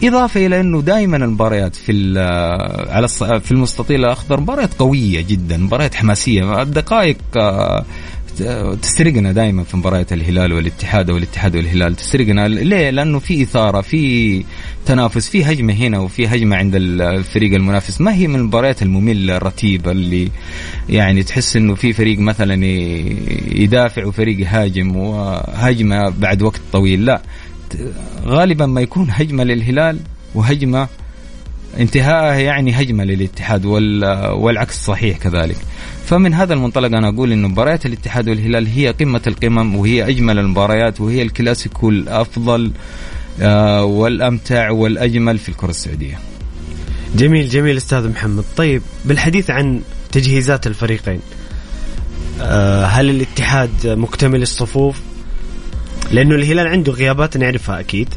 إضافة 0.04 0.46
إلى 0.46 0.60
إنه 0.60 0.82
دائما 0.82 1.18
المباريات 1.18 1.75
في 1.75 2.20
على 2.89 3.08
في 3.39 3.51
المستطيل 3.51 4.00
الأخضر 4.06 4.39
مباريات 4.39 4.74
قوية 4.74 5.22
جدا 5.22 5.58
مباريات 5.58 5.96
حماسية 5.96 6.62
الدقائق 6.62 7.18
آه، 7.38 7.86
تسرقنا 8.82 9.32
دائما 9.32 9.63
في 9.63 9.77
مباريات 9.77 10.13
الهلال 10.13 10.54
والاتحاد 10.54 11.10
والاتحاد 11.10 11.56
والهلال. 11.56 11.96
تسرقنا 11.96 12.48
ليه؟ 12.48 12.89
لأنه 12.89 13.20
في 13.20 13.44
إثارة 13.44 13.82
في 13.82 14.44
تنافس 14.86 15.30
في 15.30 15.44
هجمة 15.44 15.74
هنا 15.74 16.00
وفي 16.00 16.27
هجمة 16.27 16.56
عند 16.56 16.75
الفريق 16.75 17.54
المنافس. 17.54 18.01
ما 18.01 18.13
هي 18.13 18.27
من 18.27 18.36
المباريات 18.36 18.82
المملة 18.82 19.38
الرتيبة 19.38 19.92
اللي 19.92 20.32
يعني 20.89 21.24
تحس 21.24 21.56
إنه 21.56 21.75
في 21.75 21.94
فريق 21.94 22.20
مثلا 22.20 22.65
يدافع 23.56 24.06
وفريق 24.06 24.39
يهاجم 24.39 24.96
وهجمة 24.96 26.10
بعد 26.10 26.42
وقت 26.42 26.62
طويل؟ 26.72 27.06
لا. 27.06 27.22
غالبا 28.25 28.65
ما 28.65 28.82
يكون 28.82 29.08
هجمة 29.12 29.44
للهلال 29.44 30.00
وهجمة 30.36 30.88
انتهاءها 31.79 32.39
يعني 32.39 32.72
هجمة 32.72 33.03
للاتحاد 33.03 33.65
والعكس 33.65 34.86
صحيح 34.86 35.17
كذلك 35.17 35.58
فمن 36.05 36.34
هذا 36.34 36.53
المنطلق 36.53 36.98
أنا 36.98 37.10
أقول 37.10 37.32
إنه 37.32 37.48
مباريات 37.48 37.86
الاتحاد 37.86 38.29
والهلال 38.29 38.67
هي 38.67 38.88
قمة 38.88 39.22
القمم 39.27 39.75
وهي 39.75 40.10
أجمل 40.10 40.39
المباريات 40.39 41.01
وهي 41.01 41.22
الكلاسيكو 41.22 41.89
الأفضل 41.89 42.72
آه، 43.41 43.84
والأمتع 43.84 44.70
والأجمل 44.72 45.38
في 45.38 45.50
الكرة 45.50 45.70
السعودية. 45.70 46.20
جميل 47.15 47.50
جميل 47.50 47.77
أستاذ 47.77 48.10
محمد، 48.10 48.44
طيب 48.58 48.82
بالحديث 49.05 49.50
عن 49.50 49.82
تجهيزات 50.12 50.67
الفريقين 50.67 51.20
آه، 52.41 52.86
هل 52.86 53.10
الاتحاد 53.10 53.88
مكتمل 53.88 54.41
الصفوف؟ 54.41 55.01
لأنه 56.12 56.36
الهلال 56.36 56.68
عنده 56.68 56.92
غيابات 56.92 57.38
نعرفها 57.38 57.80
أكيد 57.80 58.10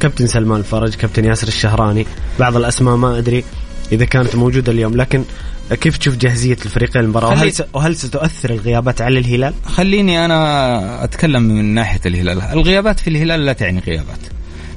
كابتن 0.00 0.26
سلمان 0.26 0.60
الفرج 0.60 0.94
كابتن 0.94 1.24
ياسر 1.24 1.48
الشهراني 1.48 2.06
بعض 2.38 2.56
الأسماء 2.56 2.96
ما 2.96 3.18
أدري 3.18 3.44
إذا 3.92 4.04
كانت 4.04 4.36
موجودة 4.36 4.72
اليوم 4.72 4.96
لكن 4.96 5.24
كيف 5.70 5.96
تشوف 5.96 6.16
جاهزية 6.16 6.56
الفريقين 6.64 7.02
المباراه 7.02 7.28
وهل 7.28 7.52
وهل 7.72 7.96
ستؤثر 7.96 8.50
الغيابات 8.50 9.02
على 9.02 9.18
الهلال؟ 9.18 9.54
خليني 9.64 10.24
أنا 10.24 11.04
أتكلم 11.04 11.42
من 11.42 11.64
ناحية 11.64 12.00
الهلال، 12.06 12.42
الغيابات 12.42 13.00
في 13.00 13.10
الهلال 13.10 13.44
لا 13.44 13.52
تعني 13.52 13.80
غيابات. 13.80 14.18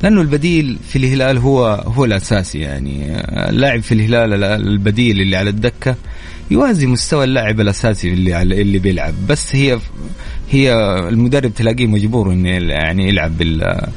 لأنه 0.04 0.22
البديل 0.22 0.78
في 0.90 0.96
الهلال 0.96 1.38
هو 1.38 1.68
هو 1.68 2.06
الاساسي 2.06 2.60
يعني 2.60 3.22
اللاعب 3.50 3.82
في 3.82 3.94
الهلال 3.94 4.44
البديل 4.44 5.22
اللي 5.22 5.36
على 5.36 5.50
الدكة 5.50 5.96
يوازي 6.52 6.88
مستوى 6.88 7.24
اللاعب 7.24 7.60
الأساسي 7.60 8.14
اللي 8.14 8.42
اللي 8.42 8.80
بيلعب. 8.80 9.14
بس 9.30 9.56
هي 9.56 9.80
هي 10.52 10.74
المدرب 11.10 11.54
تلاقيه 11.54 11.88
مجبور 11.88 12.34
إنه 12.34 12.50
يعني 12.50 13.10
يلعب 13.10 13.38
بال 13.38 13.88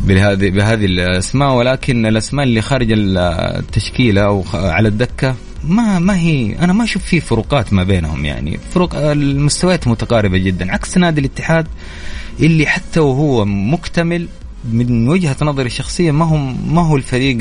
بهذه 0.00 0.50
بهذه 0.50 0.84
الأسماء. 0.84 1.54
ولكن 1.54 2.06
الأسماء 2.06 2.46
اللي 2.46 2.60
خارج 2.60 2.88
التشكيلة 2.96 4.20
أو 4.20 4.44
على 4.54 4.88
الدكة 4.88 5.34
ما 5.64 5.98
ما 5.98 6.16
هي 6.16 6.58
أنا 6.58 6.72
ما 6.72 6.84
أشوف 6.84 7.04
في 7.04 7.20
فروقات 7.20 7.72
ما 7.72 7.84
بينهم 7.84 8.24
يعني. 8.24 8.58
فروق 8.70 8.94
المستويات 8.94 9.88
متقاربة 9.88 10.38
جدا. 10.38 10.72
عكس 10.72 10.98
نادي 10.98 11.20
الاتحاد 11.20 11.66
اللي 12.40 12.66
حتى 12.66 13.00
وهو 13.00 13.44
مكتمل 13.44 14.28
من 14.64 15.08
وجهة 15.08 15.36
نظري 15.42 15.66
الشخصيه 15.66 16.10
ما 16.10 16.24
هو 16.24 16.36
ما 16.66 16.82
هو 16.86 16.96
الفريق 16.96 17.36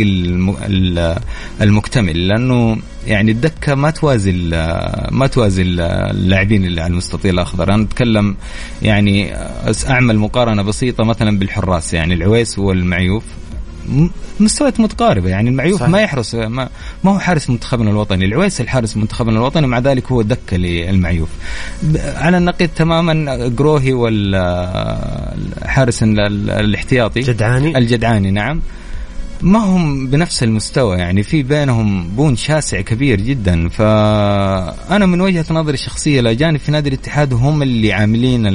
المكتمل 1.61 2.27
لأنه 2.27 2.77
يعني 3.07 3.31
الدكة 3.31 3.75
ما 3.75 3.89
توازي 3.89 4.31
ما 5.11 5.27
توازي 5.27 5.61
اللاعبين 5.61 6.65
اللي 6.65 6.81
على 6.81 6.91
المستطيل 6.91 7.33
الأخضر. 7.33 7.73
أنا 7.73 7.83
أتكلم 7.83 8.35
يعني 8.81 9.35
أعمل 9.89 10.17
مقارنة 10.17 10.61
بسيطة 10.61 11.03
مثلا 11.03 11.39
بالحراس 11.39 11.93
يعني 11.93 12.13
العويس 12.13 12.59
والمعيوف 12.59 13.23
مستويات 14.39 14.79
متقاربة 14.79 15.29
يعني 15.29 15.49
المعيوف 15.49 15.79
صحيح. 15.79 15.91
ما 15.91 16.01
يحرس 16.01 16.35
ما, 16.35 16.69
ما 17.03 17.11
هو 17.11 17.19
حارس 17.19 17.49
منتخبنا 17.49 17.89
الوطني 17.91 18.25
العويس 18.25 18.61
الحارس 18.61 18.97
منتخبنا 18.97 19.37
الوطني 19.37 19.67
مع 19.67 19.79
ذلك 19.79 20.11
هو 20.11 20.21
دكة 20.21 20.57
للمعيوف 20.57 21.29
على 21.97 22.37
النقيض 22.37 22.69
تماما 22.75 23.51
قروهي 23.57 23.93
والحارس 23.93 25.23
الاحتياطي. 26.03 27.19
جدعاني. 27.19 27.77
الجدعاني 27.77 28.31
نعم. 28.31 28.61
ما 29.41 29.59
هم 29.59 30.07
بنفس 30.07 30.43
المستوى 30.43 30.97
يعني 30.97 31.23
في 31.23 31.43
بينهم 31.43 32.09
بون 32.09 32.35
شاسع 32.35 32.81
كبير 32.81 33.21
جدا. 33.21 33.69
فأنا 33.69 35.05
من 35.05 35.21
وجهة 35.21 35.45
نظري 35.49 35.73
الشخصية 35.73 36.19
الأجانب 36.19 36.59
في 36.59 36.71
نادي 36.71 36.89
الاتحاد 36.89 37.33
هم 37.33 37.61
اللي 37.61 37.93
عاملين 37.93 38.47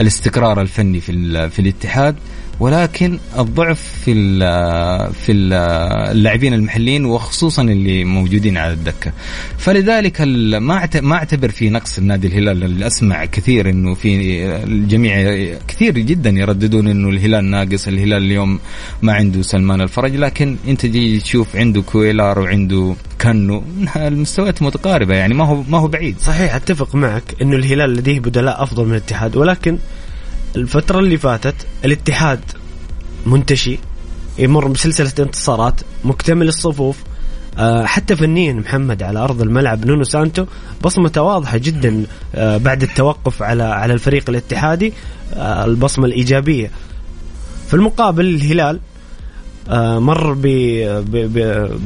الاستقرار 0.00 0.60
الفني 0.60 1.00
في, 1.00 1.12
في 1.50 1.58
الاتحاد. 1.58 2.16
ولكن 2.60 3.18
الضعف 3.38 3.82
في 4.04 4.12
في 5.12 5.32
اللاعبين 5.32 6.54
المحليين 6.54 7.04
وخصوصا 7.04 7.62
اللي 7.62 8.04
موجودين 8.04 8.56
على 8.56 8.72
الدكة. 8.72 9.12
فلذلك 9.58 10.20
ما 10.20 10.88
ما 10.94 11.14
أعتبر 11.14 11.48
في 11.48 11.70
نقص 11.70 11.98
النادي 11.98 12.26
الهلال 12.26 12.64
اللي 12.64 12.86
أسمع 12.86 13.24
كثير 13.24 13.70
إنه 13.70 13.94
في 13.94 14.44
الجميع 14.64 15.44
كثير 15.68 15.98
جدا 15.98 16.30
يرددون 16.30 16.88
إنه 16.88 17.08
الهلال 17.08 17.44
ناقص 17.44 17.88
الهلال 17.88 18.22
اليوم 18.22 18.60
ما 19.02 19.12
عنده 19.12 19.42
سلمان 19.42 19.80
الفرج. 19.80 20.16
لكن 20.16 20.56
أنت 20.68 20.86
جي 20.86 21.20
تشوف 21.20 21.56
عنده 21.56 21.82
كويلار 21.82 22.38
وعنده 22.38 22.94
كانو 23.18 23.62
المستويات 23.96 24.62
متقاربة 24.62 25.14
يعني 25.14 25.34
ما 25.34 25.44
هو 25.46 25.62
ما 25.68 25.78
هو 25.78 25.88
بعيد. 25.88 26.18
صحيح 26.18 26.54
أتفق 26.54 26.94
معك 26.94 27.34
إنه 27.42 27.56
الهلال 27.56 27.94
لديه 27.94 28.20
بدلاء 28.20 28.62
أفضل 28.62 28.84
من 28.84 28.90
الاتحاد 28.90 29.36
ولكن 29.36 29.78
الفترة 30.56 30.98
اللي 30.98 31.18
فاتت 31.18 31.54
الاتحاد 31.84 32.40
منتشي 33.26 33.78
يمر 34.38 34.68
بسلسلة 34.68 35.12
انتصارات 35.18 35.80
مكتمل 36.04 36.48
الصفوف 36.48 36.96
آه، 37.58 37.84
حتى 37.86 38.16
فنيا 38.16 38.52
محمد 38.52 39.02
على 39.02 39.18
أرض 39.18 39.42
الملعب 39.42 39.86
نونو 39.86 40.04
سانتو 40.04 40.46
بصمته 40.84 41.22
واضحة 41.22 41.58
جدا 41.58 42.04
آه، 42.34 42.56
بعد 42.56 42.82
التوقف 42.82 43.42
على 43.42 43.62
على 43.62 43.94
الفريق 43.94 44.30
الاتحادي 44.30 44.92
آه، 45.34 45.64
البصمة 45.64 46.06
الإيجابية. 46.06 46.70
في 47.68 47.74
المقابل 47.74 48.26
الهلال 48.26 48.80
مر 50.00 50.34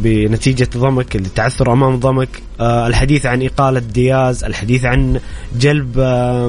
بنتيجة 0.03 0.69
ضمك 0.77 1.17
التعثر 1.17 1.73
أمام 1.73 1.97
ضمك 1.97 2.29
الحديث 2.61 3.27
عن 3.27 3.43
إقالة 3.43 3.81
دياز 3.81 4.45
الحديث 4.45 4.85
عن 4.85 5.21
جلب 5.59 5.99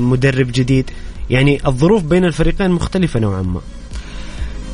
مدرب 0.01 0.47
جديد. 0.53 0.91
يعني 1.29 1.67
الظروف 1.67 2.03
بين 2.03 2.25
الفريقين 2.25 2.71
مختلفة 2.71 3.19
نوعا 3.19 3.41
ما. 3.41 3.61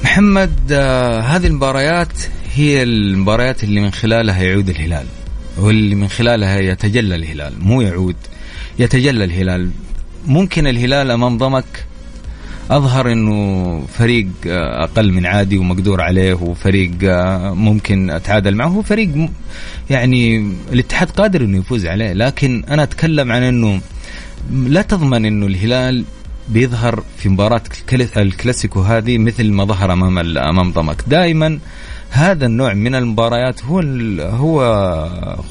محمد 0.03 0.71
آه 0.71 1.19
هذه 1.19 1.47
المباريات 1.47 2.13
هي 2.55 2.83
المباريات 2.83 3.63
اللي 3.63 3.81
من 3.81 3.91
خلالها 3.91 4.43
يعود 4.43 4.69
الهلال 4.69 5.05
واللي 5.57 5.95
من 5.95 6.07
خلالها 6.07 6.59
يتجلى 6.59 7.15
الهلال 7.15 7.53
مو 7.59 7.81
يعود 7.81 8.15
يتجلى 8.79 9.23
الهلال. 9.23 9.71
ممكن 10.27 10.67
الهلال 10.67 11.11
أمام 11.11 11.37
ضمك 11.37 11.85
أظهر 12.71 13.11
إنه 13.11 13.85
فريق 13.97 14.27
آه، 14.47 14.83
أقل 14.83 15.11
من 15.11 15.25
عادي 15.25 15.57
ومقدور 15.57 16.01
عليه 16.01 16.33
وفريق 16.33 16.91
آه، 17.03 17.53
ممكن 17.53 18.09
أتعادل 18.09 18.55
معه 18.55 18.67
هو 18.67 18.81
فريق 18.81 19.29
يعني 19.89 20.53
الاتحاد 20.73 21.09
قادر 21.09 21.41
إنه 21.41 21.57
يفوز 21.57 21.85
عليه. 21.85 22.13
لكن 22.13 22.63
أنا 22.69 22.83
أتكلم 22.83 23.31
عن 23.31 23.43
إنه 23.43 23.81
لا 24.51 24.81
تضمن 24.81 25.25
إنه 25.25 25.45
الهلال 25.45 26.05
بيظهر 26.51 27.03
في 27.17 27.29
مباراة 27.29 27.61
الكلاسيكو 28.17 28.81
هذه 28.81 29.17
مثل 29.17 29.51
ما 29.51 29.65
ظهر 29.65 29.93
أمام 29.93 30.37
أمام 30.37 30.71
ضمك. 30.71 31.03
دائما 31.07 31.59
هذا 32.11 32.45
النوع 32.45 32.73
من 32.73 32.95
المباريات 32.95 33.63
هو 33.65 33.79
هو 34.19 34.61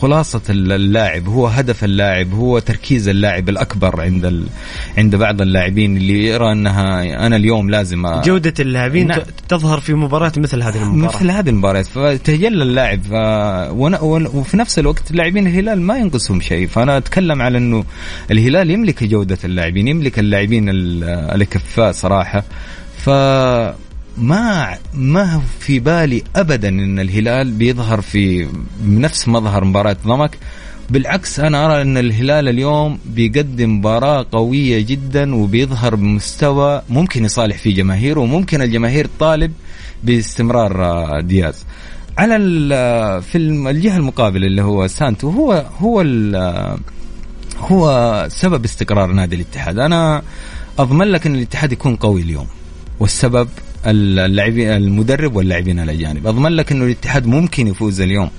خلاصة 0.01 0.41
اللاعب 0.51 1.29
هو 1.29 1.47
هدف 1.47 1.85
اللاعب 1.85 2.35
هو 2.35 2.59
تركيز 2.59 3.09
اللاعب 3.09 3.49
الأكبر 3.49 4.01
عند 4.01 4.25
ال... 4.25 4.47
عند 4.99 5.17
بعض 5.17 5.41
اللاعبين 5.41 5.97
اللي 5.97 6.27
يرى 6.27 6.53
أنها 6.53 7.03
أنا 7.27 7.37
اليوم 7.37 7.71
لازم 7.71 8.07
أ... 8.07 8.23
جودة 8.23 8.55
اللاعبين 8.61 9.07
نعم. 9.07 9.21
تظهر 9.49 9.81
في 9.81 9.95
مباراة 9.95 10.33
مثل 10.37 10.63
هذه 10.63 10.83
المباراة 10.83 11.17
مثل 11.17 11.31
هذه 11.31 11.49
المباريات 11.49 11.87
فتجلى 11.87 12.63
اللاعب 12.63 13.03
ف... 13.03 13.13
وفي 14.35 14.57
نفس 14.57 14.79
الوقت 14.79 15.13
لاعبين 15.13 15.47
الهلال 15.47 15.81
ما 15.81 15.99
ينقصهم 15.99 16.41
شيء 16.41 16.67
فأنا 16.67 16.97
أتكلم 16.97 17.43
على 17.43 17.59
أنه 17.59 17.85
الهلال 18.31 18.71
يملك 18.71 19.05
جودة 19.05 19.39
اللاعبين 19.45 19.89
يملك 19.89 20.19
اللاعبين 20.19 20.65
الكفاء 20.69 21.93
صراحة 21.93 22.45
ف 22.97 23.11
ما 24.19 24.79
ما 24.95 25.43
في 25.61 25.79
بالي 25.79 26.23
ابدا 26.37 26.69
إن 26.69 27.01
الهلال 27.01 27.51
بيظهر 27.51 28.01
في 28.01 28.49
نفس 28.85 29.29
مظهر 29.29 29.65
مباراة 29.65 29.97
ضمك. 30.07 30.39
بالعكس 30.91 31.41
أنا 31.41 31.67
أرى 31.67 31.83
إن 31.83 31.97
الهلال 31.99 32.49
اليوم 32.49 32.99
بيقدم 33.07 33.79
مباراة 33.79 34.27
قوية 34.33 34.81
جدا 34.87 35.35
وبيظهر 35.35 35.95
بمستوى 35.95 36.83
ممكن 36.89 37.25
يصالح 37.25 37.59
فيه 37.59 37.75
جماهيره 37.75 38.21
وممكن 38.21 38.63
الجماهير 38.63 39.09
طالب 39.21 39.53
باستمرار 40.05 40.85
آه، 40.85 41.21
دياز. 41.21 41.65
على 42.19 42.37
في 43.23 43.39
الجهة 43.39 43.97
المقابلة 43.97 44.47
اللي 44.47 44.63
هو 44.63 44.87
سانتو 44.87 45.31
هو 45.31 45.67
هو 45.81 46.01
هو 47.59 48.27
سبب 48.31 48.65
استقرار 48.65 49.13
نادي 49.13 49.37
الاتحاد. 49.37 49.79
أنا 49.79 50.23
أضمن 50.79 51.07
لك 51.07 51.27
إن 51.27 51.35
الاتحاد 51.35 51.73
يكون 51.73 51.97
قوي 51.97 52.23
اليوم. 52.23 52.47
والسبب 53.01 53.49
اللاعبين 53.87 54.69
المدرب 54.69 55.37
واللاعبين 55.37 55.81
الاجانب 55.81 56.27
أضمن 56.27 56.51
لك 56.53 56.73
أنه 56.73 56.85
الاتحاد 56.85 57.27
ممكن 57.27 57.67
يفوز 57.67 58.01
اليوم 58.01 58.31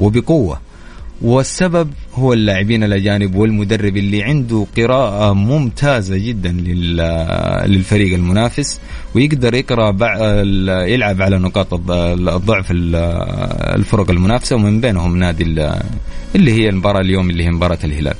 وبقوة 0.00 0.60
والسبب 1.22 1.90
هو 2.14 2.32
اللاعبين 2.32 2.84
الاجانب 2.84 3.34
والمدرب 3.34 3.96
اللي 3.96 4.22
عنده 4.22 4.66
قراءة 4.76 5.32
ممتازة 5.32 6.16
جدا 6.16 6.52
للفريق 7.66 8.14
المنافس 8.14 8.80
ويقدر 9.14 9.54
يقرأ 9.54 9.90
يلعب 10.86 11.22
على 11.22 11.38
نقاط 11.38 11.90
الضعف 11.90 12.66
الفرق 12.70 14.10
المنافسة 14.10 14.56
ومن 14.56 14.80
بينهم 14.80 15.16
نادي 15.16 15.42
اللي 16.34 16.52
هي 16.52 16.68
المباراة 16.68 17.00
اليوم 17.00 17.30
اللي 17.30 17.44
هي 17.44 17.50
مباراة 17.50 17.78
الهلال. 17.84 18.14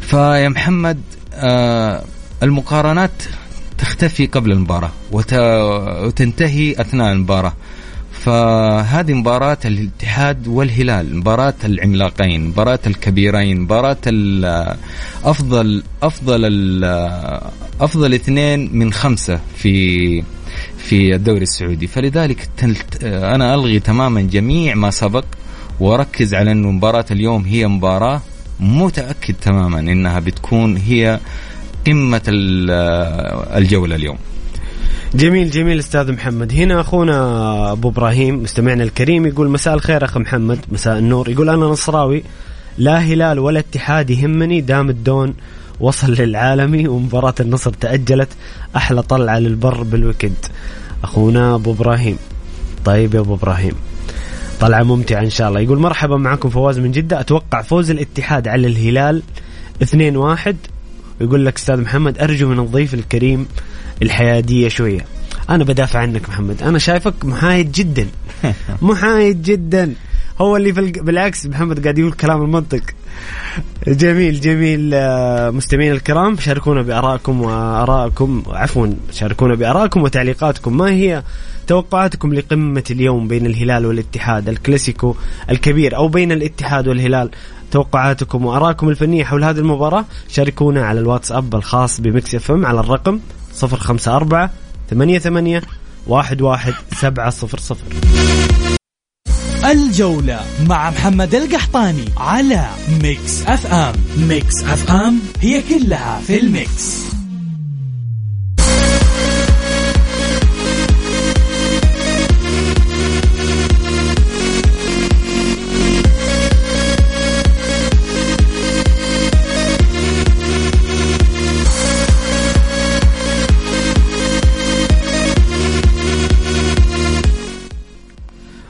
فيا 0.00 0.48
محمد 0.48 1.00
آه، 1.34 2.02
المقارنات 2.42 3.22
تختفي 3.78 4.26
قبل 4.26 4.52
المباراة 4.52 4.90
وتنتهي 5.12 6.80
أثناء 6.80 7.12
المباراة. 7.12 7.52
فهذه 8.12 9.12
مباراة 9.12 9.58
الاتحاد 9.64 10.48
والهلال 10.48 11.16
مباراة 11.16 11.54
العملاقين 11.64 12.46
مباراة 12.46 12.78
الكبيرين 12.86 13.60
مباراة 13.60 13.96
أفضل 15.24 15.82
أفضل 16.02 16.84
أفضل 17.80 18.14
اثنين 18.14 18.78
من 18.78 18.92
خمسة 18.92 19.40
في 19.56 20.22
في 20.78 21.14
الدوري 21.14 21.42
السعودي. 21.42 21.86
فلذلك 21.86 22.48
أنا 23.02 23.54
ألغي 23.54 23.80
تماما 23.80 24.20
جميع 24.20 24.74
ما 24.74 24.90
سبق 24.90 25.24
وأركز 25.80 26.34
على 26.34 26.52
أنه 26.52 26.70
مباراة 26.70 27.06
اليوم 27.10 27.44
هي 27.44 27.66
مباراة 27.66 28.20
متأكد 28.60 29.34
تماما 29.42 29.80
أنها 29.80 30.20
بتكون 30.20 30.76
هي 30.76 31.20
قمة 31.86 32.22
الجولة 32.28 33.96
اليوم. 33.96 34.16
جميل 35.14 35.50
جميل 35.50 35.78
أستاذ 35.78 36.12
محمد. 36.12 36.52
هنا 36.52 36.80
أخونا 36.80 37.72
أبو 37.72 37.88
إبراهيم 37.88 38.42
مستمعنا 38.42 38.84
الكريم 38.84 39.26
يقول 39.26 39.48
مساء 39.48 39.74
الخير 39.74 40.04
اخ 40.04 40.16
محمد 40.16 40.58
مساء 40.72 40.98
النور. 40.98 41.28
يقول 41.28 41.48
أنا 41.48 41.66
نصراوي 41.66 42.22
لا 42.78 42.98
هلال 42.98 43.38
ولا 43.38 43.58
اتحاد 43.58 44.10
يهمني 44.10 44.60
دام 44.60 44.90
الدون 44.90 45.34
وصل 45.80 46.12
للعالمي 46.12 46.88
ومباراة 46.88 47.34
النصر 47.40 47.70
تأجلت 47.70 48.28
أحلى 48.76 49.02
طلعة 49.02 49.38
للبر 49.38 49.82
بال 49.82 49.95
weekend. 49.95 50.46
أخونا 51.04 51.54
أبو 51.54 51.72
إبراهيم. 51.72 52.18
طيب 52.84 53.14
يا 53.14 53.20
أبو 53.20 53.34
إبراهيم. 53.34 53.74
طلعة 54.60 54.82
ممتعة 54.82 55.20
إن 55.20 55.30
شاء 55.30 55.48
الله. 55.48 55.60
يقول 55.60 55.78
مرحبا 55.78 56.16
معكم 56.16 56.50
فواز 56.50 56.78
من 56.78 56.92
جدة. 56.92 57.20
أتوقع 57.20 57.62
فوز 57.62 57.90
الاتحاد 57.90 58.48
على 58.48 58.66
الهلال 58.66 59.22
2-1 59.82 60.56
ويقول 61.20 61.46
لك 61.46 61.56
أستاذ 61.56 61.80
محمد 61.80 62.18
أرجو 62.18 62.48
من 62.48 62.58
الضيف 62.58 62.94
الكريم 62.94 63.46
الحيادية 64.02 64.68
شوية. 64.68 65.04
أنا 65.50 65.64
بدافع 65.64 65.98
عنك 65.98 66.28
محمد. 66.28 66.62
أنا 66.62 66.78
شايفك 66.78 67.24
محايد 67.24 67.72
جدا. 67.72 68.06
محايد 68.82 69.42
جدا. 69.42 69.92
هو 70.40 70.56
اللي 70.56 70.72
بالعكس 70.72 71.46
محمد 71.46 71.82
قاعد 71.82 71.98
يقول 71.98 72.12
كلام 72.12 72.42
المنطق. 72.42 72.82
جميل 73.86 74.40
جميل. 74.40 74.90
آه، 74.94 75.50
مستمعينا 75.50 75.94
الكرام 75.94 76.36
شاركونا 76.38 76.82
بارائكم 76.82 77.40
وارائكم 77.40 78.42
عفوا 78.46 78.86
شاركونا 79.12 79.54
بارائكم 79.54 80.02
وتعليقاتكم. 80.02 80.76
ما 80.76 80.90
هي 80.90 81.22
توقعاتكم 81.66 82.34
لقمة 82.34 82.84
اليوم 82.90 83.28
بين 83.28 83.46
الهلال 83.46 83.86
والاتحاد؟ 83.86 84.48
الكلاسيكو 84.48 85.16
الكبير 85.50 85.96
أو 85.96 86.08
بين 86.08 86.32
الاتحاد 86.32 86.88
والهلال؟ 86.88 87.30
توقعاتكم 87.70 88.46
وآرائكم 88.46 88.88
الفنية 88.88 89.24
حول 89.24 89.44
هذه 89.44 89.58
المباراة 89.58 90.04
شاركونا 90.28 90.86
على 90.86 91.00
الواتساب 91.00 91.54
الخاص 91.54 92.00
ب 92.00 92.34
Mix 92.34 92.50
FM 92.50 92.66
على 92.66 92.80
الرقم 92.80 93.20
054 93.62 94.48
88 94.90 95.60
11 96.10 96.76
700 96.94 97.32
الجولة 99.64 100.40
مع 100.68 100.90
محمد 100.90 101.34
القحطاني 101.34 102.04
على 102.16 102.64
Mix 103.02 103.42
FM. 103.46 103.92
Mix 104.28 104.64
FM 104.64 105.18
هي 105.40 105.62
كلها 105.62 106.20
في 106.20 106.40
ال 106.40 106.55
mix. 106.55 107.15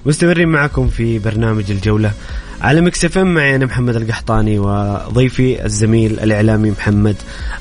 مستمرين 0.07 0.49
معكم 0.49 0.89
في 0.89 1.19
برنامج 1.19 1.71
الجولة. 1.71 2.13
على 2.61 2.81
Mix 2.81 3.05
FM 3.05 3.35
معي 3.35 3.57
أنا 3.57 3.67
محمد 3.67 3.97
القحطاني 3.97 4.59
وضيفي 4.59 5.65
الزميل 5.65 6.21
الإعلامي 6.21 6.71
محمد 6.71 7.17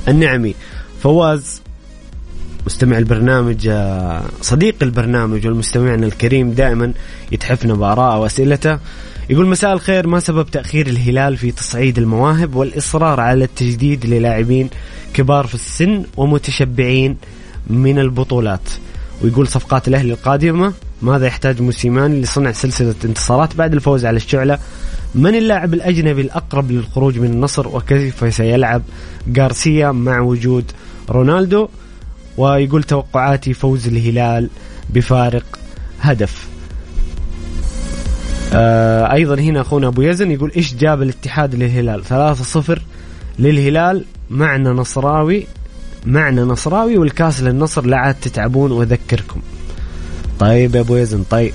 النعمي. 0.07 0.55
فواز 1.03 1.61
مستمع 2.65 2.97
البرنامج 2.97 3.71
صديق 4.41 4.75
البرنامج 4.81 5.47
والمستمعنا 5.47 6.05
الكريم 6.05 6.51
دائما 6.51 6.93
يتحفنا 7.31 7.73
بآراءه 7.73 8.19
وأسئلته. 8.19 8.79
يقول 9.29 9.45
مساء 9.45 9.73
الخير 9.73 10.07
ما 10.07 10.19
سبب 10.19 10.51
تأخير 10.51 10.87
الهلال 10.87 11.37
في 11.37 11.51
تصعيد 11.51 11.97
المواهب 11.97 12.55
والإصرار 12.55 13.19
على 13.19 13.43
التجديد 13.43 14.05
للاعبين 14.05 14.69
كبار 15.13 15.47
في 15.47 15.55
السن 15.55 16.03
ومتشبعين 16.17 17.17
من 17.67 17.99
البطولات؟ 17.99 18.69
ويقول 19.21 19.47
صفقات 19.47 19.87
الأهلي 19.87 20.13
القادمة 20.13 20.73
ماذا 21.01 21.25
يحتاج 21.25 21.61
موسيماني 21.61 22.21
لصنع 22.21 22.51
سلسلة 22.51 22.95
انتصارات 23.05 23.55
بعد 23.55 23.73
الفوز 23.73 24.05
على 24.05 24.17
الشعلة؟ 24.17 24.59
من 25.15 25.35
اللاعب 25.35 25.73
الأجنبي 25.73 26.21
الأقرب 26.21 26.71
للخروج 26.71 27.19
من 27.19 27.31
النصر 27.31 27.67
وكيف 27.67 28.35
سيلعب 28.35 28.81
غارسيا 29.37 29.91
مع 29.91 30.19
وجود 30.19 30.71
رونالدو؟ 31.09 31.67
ويقول 32.37 32.83
توقعاتي 32.83 33.53
فوز 33.53 33.87
الهلال 33.87 34.49
بفارق 34.89 35.59
هدف. 36.01 36.47
آه 38.53 39.13
أيضا 39.13 39.35
هنا 39.35 39.61
أخونا 39.61 39.87
أبو 39.87 40.01
يزن 40.01 40.31
يقول 40.31 40.51
إيش 40.55 40.75
جاب 40.75 41.01
الاتحاد 41.01 41.55
للهلال؟ 41.55 42.35
3-0 42.75 42.79
للهلال 43.39 44.05
معنا 44.29 44.69
نصراوي 44.69 45.47
معنا 46.05 46.43
نصراوي 46.43 46.97
والكاس 46.97 47.41
للنصر 47.41 47.85
لا 47.85 47.97
عاد 47.97 48.15
تتعبون 48.15 48.71
وأذكركم. 48.71 49.41
طيب 50.39 50.75
يا 50.75 50.81
أبو 50.81 50.95
يزن 50.95 51.23
طيب. 51.23 51.53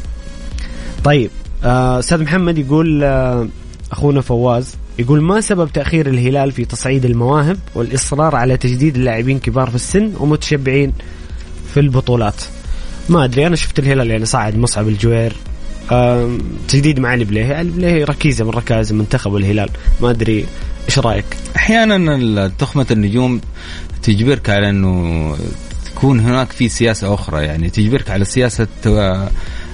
طيب 1.05 1.31
آه، 1.65 1.99
أستاذ 1.99 2.23
محمد 2.23 2.59
يقول 2.59 3.05
آه، 3.05 3.49
أخونا 3.93 4.21
فواز 4.21 4.75
يقول 4.99 5.23
ما 5.23 5.41
سبب 5.41 5.73
تأخير 5.73 6.07
الهلال 6.07 6.53
في 6.53 6.65
تصعيد 6.65 7.05
المواهب 7.05 7.59
والإصرار 7.75 8.37
على 8.37 8.57
تجديد 8.57 8.97
اللاعبين 8.97 9.39
كبار 9.39 9.69
في 9.69 9.75
السن 9.75 10.13
ومتشبعين 10.19 10.93
في 11.75 11.81
البطولات؟ 11.81 12.43
ما 13.09 13.25
أدري 13.25 13.47
أنا 13.47 13.57
شفت 13.57 13.79
الهلال 13.79 14.11
يعني 14.11 14.25
صعد 14.25 14.57
مصعب 14.57 14.89
الجوير 14.89 15.33
تجديد 16.69 17.01
مع 17.01 17.15
البليهي 17.15 17.61
البليهي 17.61 18.05
ركيزة 18.05 18.45
من 18.45 18.51
ركائز 18.51 18.91
المنتخب 18.91 19.33
والهلال 19.33 19.71
ما 20.01 20.11
أدري 20.11 20.47
إيش 20.91 20.99
رأيك؟ 20.99 21.25
أحيانا 21.57 22.49
تخمة 22.59 22.87
النجوم 22.91 23.41
تجبرك 24.03 24.51
على 24.51 24.71
إنه 24.71 25.37
تكون 25.85 26.21
هناك 26.21 26.53
في 26.53 26.69
سياسة 26.69 27.15
أخرى 27.15 27.45
يعني 27.45 27.71
تجبرك 27.71 28.11
على 28.11 28.25
سياسة 28.25 28.69
آه، 28.87 29.31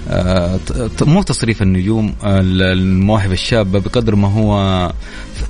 آه، 0.09 0.59
مو 1.01 1.21
تصريف 1.21 1.61
النجوم 1.61 2.15
المواهب 2.23 3.31
الشابة 3.31 3.79
بقدر 3.79 4.15
ما 4.15 4.27
هو 4.27 4.53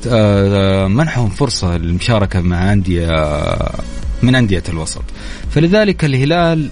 آه، 0.08 0.88
منحهم 0.88 1.30
فرصة 1.30 1.78
للمشاركة 1.78 2.42
مع 2.42 2.74
أندية 2.74 3.10
من 4.22 4.36
أندية 4.36 4.64
الوسط. 4.70 5.04
فلذلك 5.52 6.06
الهلال 6.06 6.70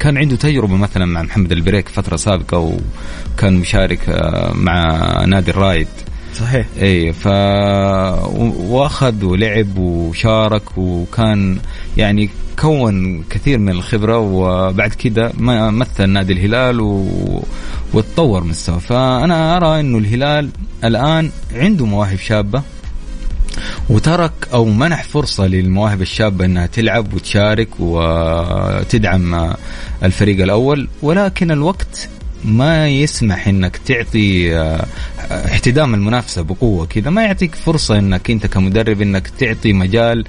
كان 0.00 0.18
عنده 0.18 0.36
تجربة 0.36 0.76
مثلا 0.76 1.04
مع 1.04 1.22
محمد 1.22 1.52
البريك 1.52 1.88
فترة 1.88 2.16
سابقة 2.16 2.58
وكان 3.36 3.54
مشارك 3.54 4.00
مع 4.54 5.24
نادي 5.24 5.50
الرايد. 5.50 5.88
صحيح. 6.34 6.66
اي 6.82 7.12
ف 7.12 7.26
واخذ 8.70 9.24
ولعب 9.24 9.78
وشارك 9.78 10.78
وكان 10.78 11.58
يعني 11.96 12.30
كون 12.58 13.22
كثير 13.22 13.58
من 13.58 13.68
الخبرة 13.68 14.18
وبعد 14.18 14.90
كده 14.90 15.32
مثل 15.70 16.08
نادي 16.08 16.32
الهلال 16.32 16.80
و... 16.80 17.08
وتطور 17.94 18.44
مستوى. 18.44 18.80
فأنا 18.80 19.56
أرى 19.56 19.80
إنه 19.80 19.98
الهلال 19.98 20.50
الآن 20.84 21.30
عنده 21.54 21.86
مواهب 21.86 22.18
شابة 22.18 22.62
وترك 23.90 24.32
أو 24.52 24.64
منح 24.64 25.02
فرصة 25.02 25.46
للمواهب 25.46 26.02
الشابة 26.02 26.44
إنها 26.44 26.66
تلعب 26.66 27.14
وتشارك 27.14 27.68
وتدعم 27.78 29.54
الفريق 30.02 30.42
الأول 30.42 30.88
ولكن 31.02 31.50
الوقت 31.50 32.08
ما 32.44 32.88
يسمح 32.88 33.48
إنك 33.48 33.76
تعطي 33.76 34.56
آه، 34.56 34.86
احتدام 35.30 35.94
المنافسة 35.94 36.42
بقوة 36.42 36.86
كذا. 36.86 37.10
ما 37.10 37.24
يعطيك 37.24 37.54
فرصة 37.54 37.98
إنك 37.98 38.30
أنت 38.30 38.46
كمدرب 38.46 39.02
إنك 39.02 39.28
تعطي 39.28 39.72
مجال 39.72 40.24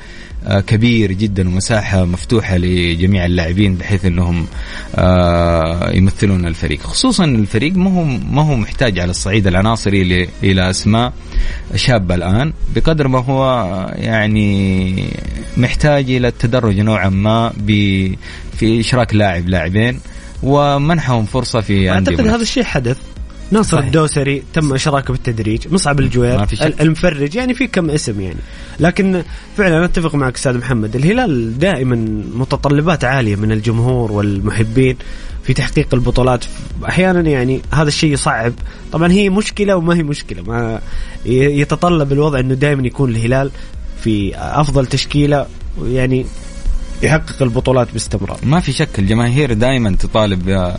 آه، 0.45 0.59
كبير 0.59 1.11
جدا 1.11 1.49
ومساحة 1.49 2.05
مفتوحة 2.05 2.57
لجميع 2.57 3.25
اللاعبين 3.25 3.75
بحيث 3.75 4.05
إنهم 4.05 4.47
آه، 4.95 5.91
يمثلون 5.91 6.45
الفريق. 6.45 6.81
خصوصا 6.81 7.25
الفريق 7.25 7.75
ما 7.75 7.93
هو 7.93 8.03
ما 8.03 8.41
هو 8.41 8.55
محتاج 8.55 8.99
على 8.99 9.11
الصعيد 9.11 9.47
العناصري 9.47 10.29
إلى 10.43 10.69
أسماء 10.69 11.13
شابة 11.75 12.15
الآن. 12.15 12.53
بقدر 12.75 13.07
ما 13.07 13.19
هو 13.19 13.45
يعني 13.95 14.93
محتاج 15.57 16.11
إلى 16.11 16.27
التدرج 16.27 16.79
نوعا 16.79 17.09
ما 17.09 17.53
في 18.57 18.79
إشراك 18.79 19.15
لاعب 19.15 19.49
لاعبين. 19.49 19.99
ومنحهم 20.43 21.25
فرصة 21.25 21.61
في 21.61 21.91
أعتقد. 21.91 22.27
هذا 22.27 22.41
الشيء 22.41 22.63
حدث. 22.63 22.97
ناصر 23.51 23.77
صحيح. 23.77 23.85
الدوسري 23.85 24.43
تم 24.53 24.73
إشراكه 24.73 25.11
بالتدريج 25.11 25.67
مصعب 25.73 25.99
الجوير 25.99 26.47
المفرج 26.81 27.35
يعني 27.35 27.53
في 27.53 27.67
كم 27.67 27.89
اسم 27.89 28.21
يعني. 28.21 28.39
لكن 28.79 29.23
فعلا 29.57 29.77
أنا 29.77 29.85
أتفق 29.85 30.15
معك 30.15 30.35
أستاذ 30.35 30.57
محمد 30.57 30.95
الهلال 30.95 31.59
دائما 31.59 32.23
متطلبات 32.35 33.03
عالية 33.03 33.35
من 33.35 33.51
الجمهور 33.51 34.11
والمحبين 34.11 34.95
في 35.43 35.53
تحقيق 35.53 35.93
البطولات. 35.93 36.45
أحيانا 36.89 37.29
يعني 37.29 37.61
هذا 37.71 37.87
الشيء 37.87 38.13
يصعب. 38.13 38.53
طبعا 38.91 39.11
هي 39.11 39.29
مشكلة 39.29 39.75
وما 39.75 39.95
هي 39.95 40.03
مشكلة. 40.03 40.43
ما 40.43 40.81
يتطلب 41.25 42.11
الوضع 42.11 42.39
إنه 42.39 42.53
دائما 42.53 42.87
يكون 42.87 43.09
الهلال 43.09 43.51
في 44.03 44.35
أفضل 44.35 44.85
تشكيلة. 44.85 45.45
يعني 45.85 46.25
يحقق 47.03 47.41
البطولات 47.41 47.87
باستمرار. 47.93 48.37
ما 48.43 48.59
في 48.59 48.71
شك 48.71 48.99
الجماهير 48.99 49.53
دائما 49.53 49.95
تطالب 49.99 50.49
ب- 50.49 50.75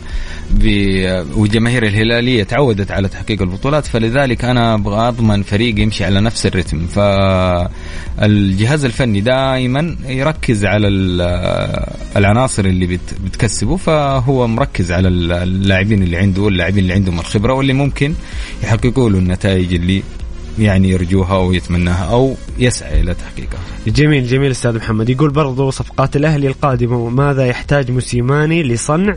ب- 0.51 1.25
والجماهير 1.37 1.85
الهلالية 1.87 2.43
تعودت 2.43 2.91
على 2.91 3.07
تحقيق 3.07 3.41
البطولات 3.41 3.85
فلذلك 3.87 4.45
أنا 4.45 4.73
أبغى 4.73 5.07
أضمن 5.07 5.43
فريق 5.43 5.79
يمشي 5.79 6.05
على 6.05 6.21
نفس 6.21 6.45
الرتم. 6.45 6.87
فالجهاز 6.87 8.85
الفني 8.85 9.21
دائما 9.21 9.95
يركز 10.07 10.65
على 10.65 10.87
ال- 10.87 11.85
العناصر 12.17 12.65
اللي 12.65 12.85
بت- 12.87 13.15
بتكسبه 13.25 13.75
فهو 13.75 14.47
مركز 14.47 14.91
على 14.91 15.07
اللاعبين 15.07 16.03
اللي 16.03 16.17
عنده 16.17 16.41
واللاعبين 16.41 16.79
اللي 16.83 16.93
عندهم 16.93 17.19
الخبرة 17.19 17.53
واللي 17.53 17.73
ممكن 17.73 18.13
يحققوا 18.63 19.09
له 19.09 19.17
النتائج 19.19 19.73
اللي 19.73 20.03
يعني 20.59 20.89
يرجوها 20.89 21.35
أو 21.35 21.53
يتمناها 21.53 22.05
أو 22.05 22.35
يسعى 22.57 23.01
إلى 23.01 23.13
تحقيقها. 23.13 23.59
جميل 23.87 24.27
جميل 24.27 24.51
أستاذ 24.51 24.75
محمد 24.75 25.09
يقول 25.09 25.29
برضو 25.29 25.69
صفقات 25.69 26.15
الأهلي 26.15 26.47
القادمه 26.47 27.09
ماذا 27.09 27.45
يحتاج 27.45 27.91
موسيماني 27.91 28.63
لصنع 28.63 29.15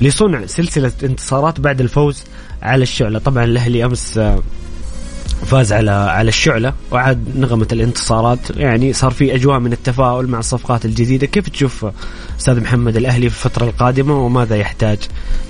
لصنع 0.00 0.46
سلسلة 0.46 0.92
انتصارات 1.04 1.60
بعد 1.60 1.80
الفوز 1.80 2.24
على 2.62 2.82
الشعلة 2.82 3.18
طبعا 3.18 3.44
الأهلي 3.44 3.84
أمس 3.84 4.20
فاز 5.46 5.72
على 5.72 5.90
على 5.90 6.28
الشعلة 6.28 6.72
وعاد 6.90 7.36
نغمة 7.36 7.68
الانتصارات. 7.72 8.38
يعني 8.56 8.92
صار 8.92 9.10
في 9.10 9.34
أجواء 9.34 9.58
من 9.58 9.72
التفاؤل 9.72 10.26
مع 10.26 10.38
الصفقات 10.38 10.84
الجديدة. 10.84 11.26
كيف 11.26 11.48
تشوف 11.48 11.86
أستاذ 12.40 12.60
محمد 12.60 12.96
الأهلي 12.96 13.30
في 13.30 13.46
الفترة 13.46 13.64
القادمة 13.64 14.18
وماذا 14.18 14.56
يحتاج 14.56 14.98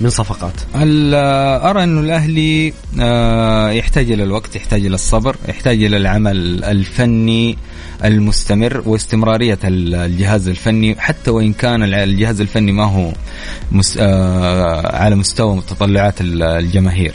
من 0.01 0.09
صفقات؟ 0.09 0.53
أرى 0.75 1.83
أنه 1.83 1.99
الأهلي 2.01 2.73
آه، 2.99 3.69
يحتاج 3.69 4.11
إلى 4.11 4.23
الوقت 4.23 4.55
يحتاج 4.55 4.85
إلى 4.85 4.95
الصبر 4.95 5.35
يحتاج 5.47 5.83
إلى 5.83 5.97
العمل 5.97 6.63
الفني 6.63 7.57
المستمر 8.05 8.81
واستمرارية 8.85 9.59
الجهاز 9.63 10.47
الفني. 10.47 10.95
حتى 10.99 11.31
وإن 11.31 11.53
كان 11.53 11.83
الجهاز 11.83 12.41
الفني 12.41 12.71
ما 12.71 12.85
هو 12.85 13.13
آه، 13.99 14.97
على 14.97 15.15
مستوى 15.15 15.55
متطلعات 15.55 16.15
الجماهير. 16.21 17.13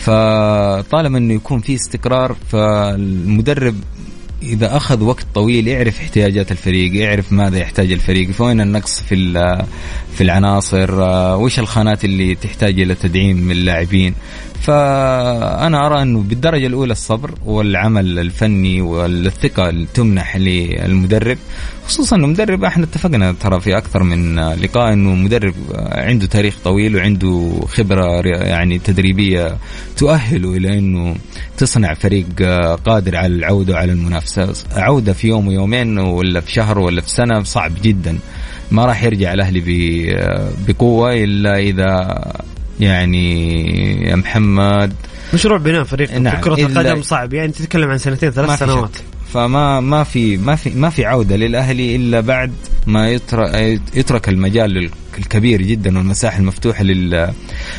فطالما 0.00 1.18
إنه 1.18 1.34
يكون 1.34 1.60
في 1.60 1.74
استقرار 1.74 2.36
فالمدرب 2.48 3.74
إذا 4.42 4.76
أخذ 4.76 5.02
وقت 5.02 5.26
طويل 5.34 5.68
يعرف 5.68 6.00
احتياجات 6.00 6.52
الفريق 6.52 6.94
يعرف 6.94 7.32
ماذا 7.32 7.58
يحتاج 7.58 7.92
الفريق 7.92 8.30
فوين 8.30 8.60
النقص 8.60 9.00
في 9.00 9.14
في 10.14 10.20
العناصر 10.20 11.02
آه، 11.02 11.36
وش 11.36 11.58
الخانات 11.58 12.04
اللي 12.04 12.34
تحتاج 12.34 12.80
إلى 12.80 12.94
تدعيم 12.94 13.36
من 13.36 13.50
اللاعبين. 13.50 14.14
فأنا 14.60 15.86
أرى 15.86 16.02
أنه 16.02 16.20
بالدرجة 16.20 16.66
الأولى 16.66 16.92
الصبر 16.92 17.34
والعمل 17.44 18.18
الفني 18.18 18.82
والثقة 18.82 19.68
اللي 19.68 19.86
تمنح 19.94 20.36
للمدرب 20.36 21.38
خصوصا 21.86 22.16
إنه 22.16 22.26
مدرب 22.26 22.64
إحنا 22.64 22.84
اتفقنا 22.84 23.32
ترى 23.32 23.60
في 23.60 23.76
أكثر 23.76 24.02
من 24.02 24.38
لقاء 24.38 24.92
إنه 24.92 25.14
مدرب 25.14 25.54
عنده 25.78 26.26
تاريخ 26.26 26.56
طويل 26.64 26.96
وعنده 26.96 27.52
خبرة 27.68 28.20
يعني 28.26 28.78
تدريبية 28.78 29.56
تؤهله 29.96 30.56
إلى 30.56 30.78
إنه 30.78 31.16
تصنع 31.56 31.94
فريق 31.94 32.26
قادر 32.86 33.16
على 33.16 33.34
العودة 33.34 33.74
وعلى 33.74 33.92
المنافسة. 33.92 34.54
عودة 34.76 35.12
في 35.12 35.28
يوم 35.28 35.48
ويومين 35.48 35.98
ولا 35.98 36.40
في 36.40 36.52
شهر 36.52 36.78
ولا 36.78 37.00
في 37.00 37.10
سنة 37.10 37.42
صعب 37.42 37.72
جدا. 37.82 38.18
ما 38.70 38.86
راح 38.86 39.02
يرجع 39.04 39.32
الأهلي 39.34 39.60
بقوة 40.68 41.14
إلا 41.14 41.58
إذا 41.58 42.22
يعني 42.80 44.02
يا 44.08 44.16
محمد. 44.16 44.92
مشروع 45.34 45.58
بناء 45.58 45.84
فريق. 45.84 46.12
نعم 46.18 46.40
كرة 46.40 46.54
القدم 46.66 47.02
صعب. 47.02 47.34
يعني 47.34 47.52
تتكلم 47.52 47.90
عن 47.90 47.98
سنتين 47.98 48.30
ثلاث 48.30 48.58
سنوات. 48.58 48.96
فما 49.34 49.80
ما 49.80 50.04
في 50.04 50.36
ما 50.36 50.56
في 50.56 50.70
ما 50.70 50.90
في 50.90 51.04
عودة 51.04 51.36
للأهلي 51.36 51.96
إلا 51.96 52.20
بعد 52.20 52.52
ما 52.86 53.08
يترك 53.10 53.80
يترك 53.94 54.28
المجال 54.28 54.90
الكبير 55.18 55.62
جدا 55.62 55.98
والمساحة 55.98 56.38
المفتوحة 56.38 56.84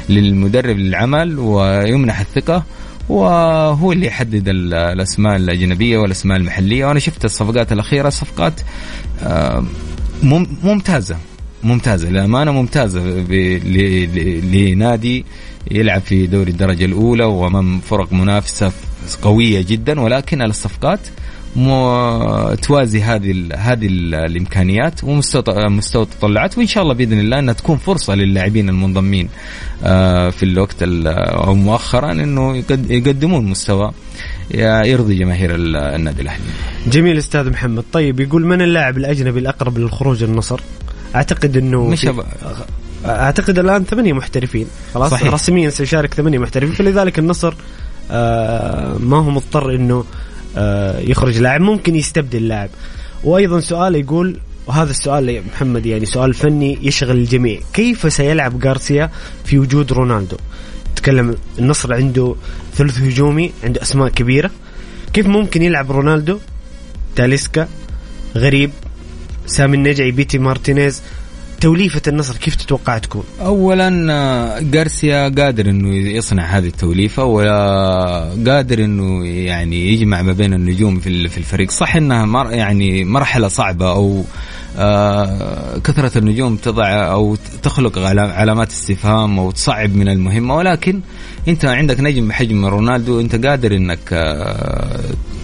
للمدرب 0.09 0.77
للعمل 0.77 1.39
ويمنح 1.39 2.19
الثقة 2.19 2.63
وهو 3.09 3.91
اللي 3.91 4.07
يحدد 4.07 4.43
الأسماء 4.47 5.35
الأجنبية 5.35 5.97
والأسماء 5.97 6.37
المحلية. 6.37 6.85
وأنا 6.85 6.99
شفت 6.99 7.25
الصفقات 7.25 7.71
الأخيرة 7.71 8.09
صفقات 8.09 8.61
آه، 9.23 9.65
ممتازة. 10.63 11.17
ممتازة 11.63 12.09
للأمانة 12.09 12.51
ممتازة 12.51 12.99
لنادي 14.53 15.25
يلعب 15.71 16.01
في 16.01 16.27
دوري 16.27 16.51
الدرجة 16.51 16.85
الأولى 16.85 17.25
وأمام 17.25 17.79
فرق 17.79 18.13
منافسة 18.13 18.71
قوية 19.21 19.61
جدا 19.61 20.01
ولكن 20.01 20.41
الصفقات 20.41 20.99
توازي 22.61 23.01
هذه 23.01 23.47
هذه 23.55 23.87
الإمكانيات 24.13 25.03
ومستوى 25.03 25.69
مستوى 25.69 26.03
التطلعات 26.03 26.57
وإن 26.57 26.67
شاء 26.67 26.83
الله 26.83 26.93
بإذن 26.93 27.19
الله 27.19 27.39
إنها 27.39 27.53
تكون 27.53 27.77
فرصة 27.77 28.15
للاعبين 28.15 28.69
المنضمين 28.69 29.29
آه، 29.83 30.29
في 30.29 30.43
الوقت 30.43 30.75
أو 30.83 31.55
مؤخرا 31.55 32.11
إنه 32.11 32.63
يقدمون 32.89 33.45
مستوى 33.45 33.91
يرضي 34.85 35.15
جماهير 35.15 35.55
النادي 35.55 36.21
الأهلي. 36.21 36.43
جميل 36.87 37.17
أستاذ 37.17 37.49
محمد، 37.49 37.83
طيب 37.93 38.19
يقول 38.19 38.45
من 38.45 38.61
اللاعب 38.61 38.97
الأجنبي 38.97 39.39
الأقرب 39.39 39.77
للخروج 39.77 40.23
النصر؟ 40.23 40.61
أعتقد 41.15 41.57
إنه 41.57 41.87
مش 41.87 42.07
أعتقد 43.05 43.59
الآن 43.59 43.83
ثمانية 43.83 44.13
محترفين. 44.13 44.67
خلاص 44.93 45.11
صحيح. 45.11 45.33
رسميا 45.33 45.69
سيشارك 45.69 46.13
ثمانية 46.13 46.39
محترفين. 46.39 46.75
فلذلك 46.75 47.19
النصر 47.19 47.53
آه 48.11 48.97
ما 48.97 49.17
هو 49.17 49.29
مضطر 49.29 49.75
إنه 49.75 50.05
آه 50.57 50.99
يخرج 50.99 51.37
لاعب. 51.37 51.61
ممكن 51.61 51.95
يستبدل 51.95 52.47
لاعب. 52.47 52.69
وأيضا 53.23 53.59
سؤال 53.59 53.95
يقول 53.95 54.37
وهذا 54.67 54.91
السؤال 54.91 55.29
يا 55.29 55.43
محمد 55.53 55.85
يعني 55.85 56.05
سؤال 56.05 56.33
فني 56.33 56.77
يشغل 56.81 57.17
الجميع. 57.17 57.59
كيف 57.73 58.13
سيلعب 58.13 58.65
غارسيا 58.65 59.09
في 59.45 59.59
وجود 59.59 59.93
رونالدو؟ 59.93 60.37
تكلم 60.95 61.35
النصر 61.59 61.93
عنده 61.93 62.35
ثلث 62.75 62.99
هجومي 62.99 63.51
عنده 63.63 63.81
أسماء 63.81 64.09
كبيرة. 64.09 64.51
كيف 65.13 65.27
ممكن 65.27 65.61
يلعب 65.61 65.91
رونالدو؟ 65.91 66.39
تاليسكا 67.15 67.67
غريب. 68.35 68.71
سامي 69.51 69.77
النجعي 69.77 70.11
بيتي 70.11 70.37
مارتينيز. 70.37 71.01
توليفة 71.61 72.01
النصر 72.07 72.37
كيف 72.37 72.55
تتوقع 72.55 72.97
تكون؟ 72.97 73.23
اولا 73.41 74.13
آه، 74.13 74.59
جارسيا 74.59 75.29
قادر 75.29 75.69
إنه 75.69 75.95
يصنع 75.95 76.45
هذه 76.45 76.67
التوليفة 76.67 77.23
وقادر 77.23 78.83
إنه 78.83 79.25
يعني 79.25 79.93
يجمع 79.93 80.21
ما 80.21 80.33
بين 80.33 80.53
النجوم 80.53 80.99
في 80.99 81.37
الفريق، 81.37 81.71
صح 81.71 81.95
إنها 81.95 82.25
مر 82.25 82.51
يعني 82.51 83.03
مرحلة 83.03 83.47
صعبة 83.47 83.91
أو 83.91 84.23
آه 84.77 85.77
كثرة 85.77 86.17
النجوم 86.17 86.55
تضع 86.55 87.11
أو 87.11 87.37
تخلق 87.63 87.97
علامات 88.17 88.69
استفهام 88.69 89.39
أو 89.39 89.51
تصعب 89.51 89.95
من 89.95 90.09
المهمة. 90.09 90.55
ولكن 90.55 91.01
أنت 91.47 91.65
عندك 91.65 91.99
نجم 91.99 92.27
بحجم 92.27 92.65
رونالدو 92.65 93.19
أنت 93.19 93.45
قادر 93.45 93.75
إنك 93.75 94.13
آه 94.13 94.99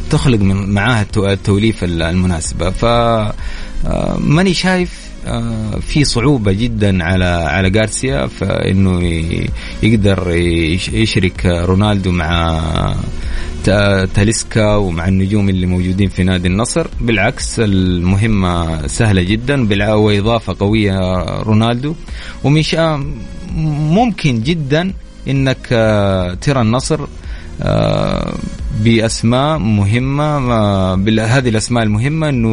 تخلق 0.10 0.40
من 0.40 0.70
معاه 0.70 1.06
التوليفة 1.18 1.88
المناسبة. 1.88 2.70
ف 2.70 2.86
آه، 2.86 3.34
ماني 4.20 4.54
شايف 4.54 5.08
آه، 5.28 5.80
في 5.80 6.04
صعوبة 6.04 6.52
جدا 6.52 7.04
على 7.04 7.26
على 7.26 7.70
جارسيا 7.70 8.28
فإنه 8.28 9.04
يقدر 9.84 10.32
يشرك 10.94 11.46
رونالدو 11.46 12.12
مع 12.12 12.62
تاليسكا 14.14 14.76
ومع 14.76 15.08
النجوم 15.08 15.50
اللي 15.50 15.66
موجودين 15.66 16.10
في 16.10 16.24
نادي 16.24 16.48
النصر. 16.48 16.88
بالعكس 17.02 17.60
المهمة 17.60 18.88
سهلة 18.88 19.22
جدا 19.22 19.68
وإضافة 19.96 20.56
قوية 20.60 21.00
رونالدو. 21.42 21.96
ومش 22.44 22.76
ممكن 23.98 24.42
جدا 24.42 24.94
إنك 25.28 25.68
آه، 25.72 26.34
ترى 26.34 26.62
النصر 26.62 27.08
بأسماء 28.82 29.58
مهمة 29.58 30.38
هذه 31.22 31.50
الأسماء 31.50 31.84
المهمة 31.84 32.30
إنه 32.30 32.48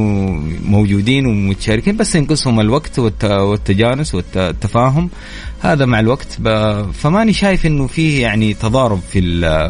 موجودين 0.65 1.27
ومتشاركين 1.27 1.97
بس 1.97 2.15
ينقصهم 2.15 2.61
الوقت 2.61 2.99
والتجانس 3.23 4.15
والتفاهم. 4.15 5.11
هذا 5.61 5.85
مع 5.85 6.01
الوقت. 6.01 6.39
فماني 6.93 7.33
شايف 7.33 7.67
إنه 7.67 7.87
فيه 7.87 8.23
يعني 8.23 8.55
تضارب 8.55 9.01
في 9.11 9.21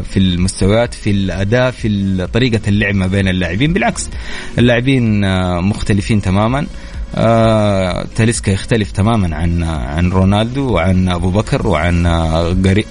في 0.03 0.19
المستويات 0.19 0.93
في 0.93 1.09
الأداء 1.11 1.71
في 1.71 2.27
طريقة 2.33 2.61
اللعب 2.67 2.95
ما 2.95 3.07
بين 3.07 3.27
اللاعبين. 3.27 3.73
بالعكس 3.73 4.09
اللاعبين 4.57 5.21
مختلفين 5.61 6.21
تماما. 6.21 6.67
آه 7.15 8.05
تاليسكا 8.15 8.51
يختلف 8.51 8.91
تماما 8.91 9.35
عن 9.35 9.63
عن 9.63 10.11
رونالدو 10.11 10.73
وعن 10.73 11.09
أبو 11.09 11.29
بكر 11.29 11.67
وعن 11.67 12.07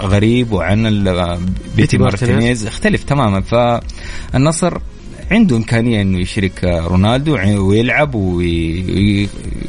غريب 0.03 0.53
وعن 0.53 1.05
بيتي 1.77 1.99
مارتينيز. 1.99 2.67
يختلف 2.67 3.05
تماما. 3.05 3.41
فالنصر 3.41 4.79
عنده 5.31 5.57
إمكانية 5.57 6.03
إنه 6.03 6.19
يشرك 6.19 6.65
رونالدو 6.65 7.39
ويلعب 7.69 8.15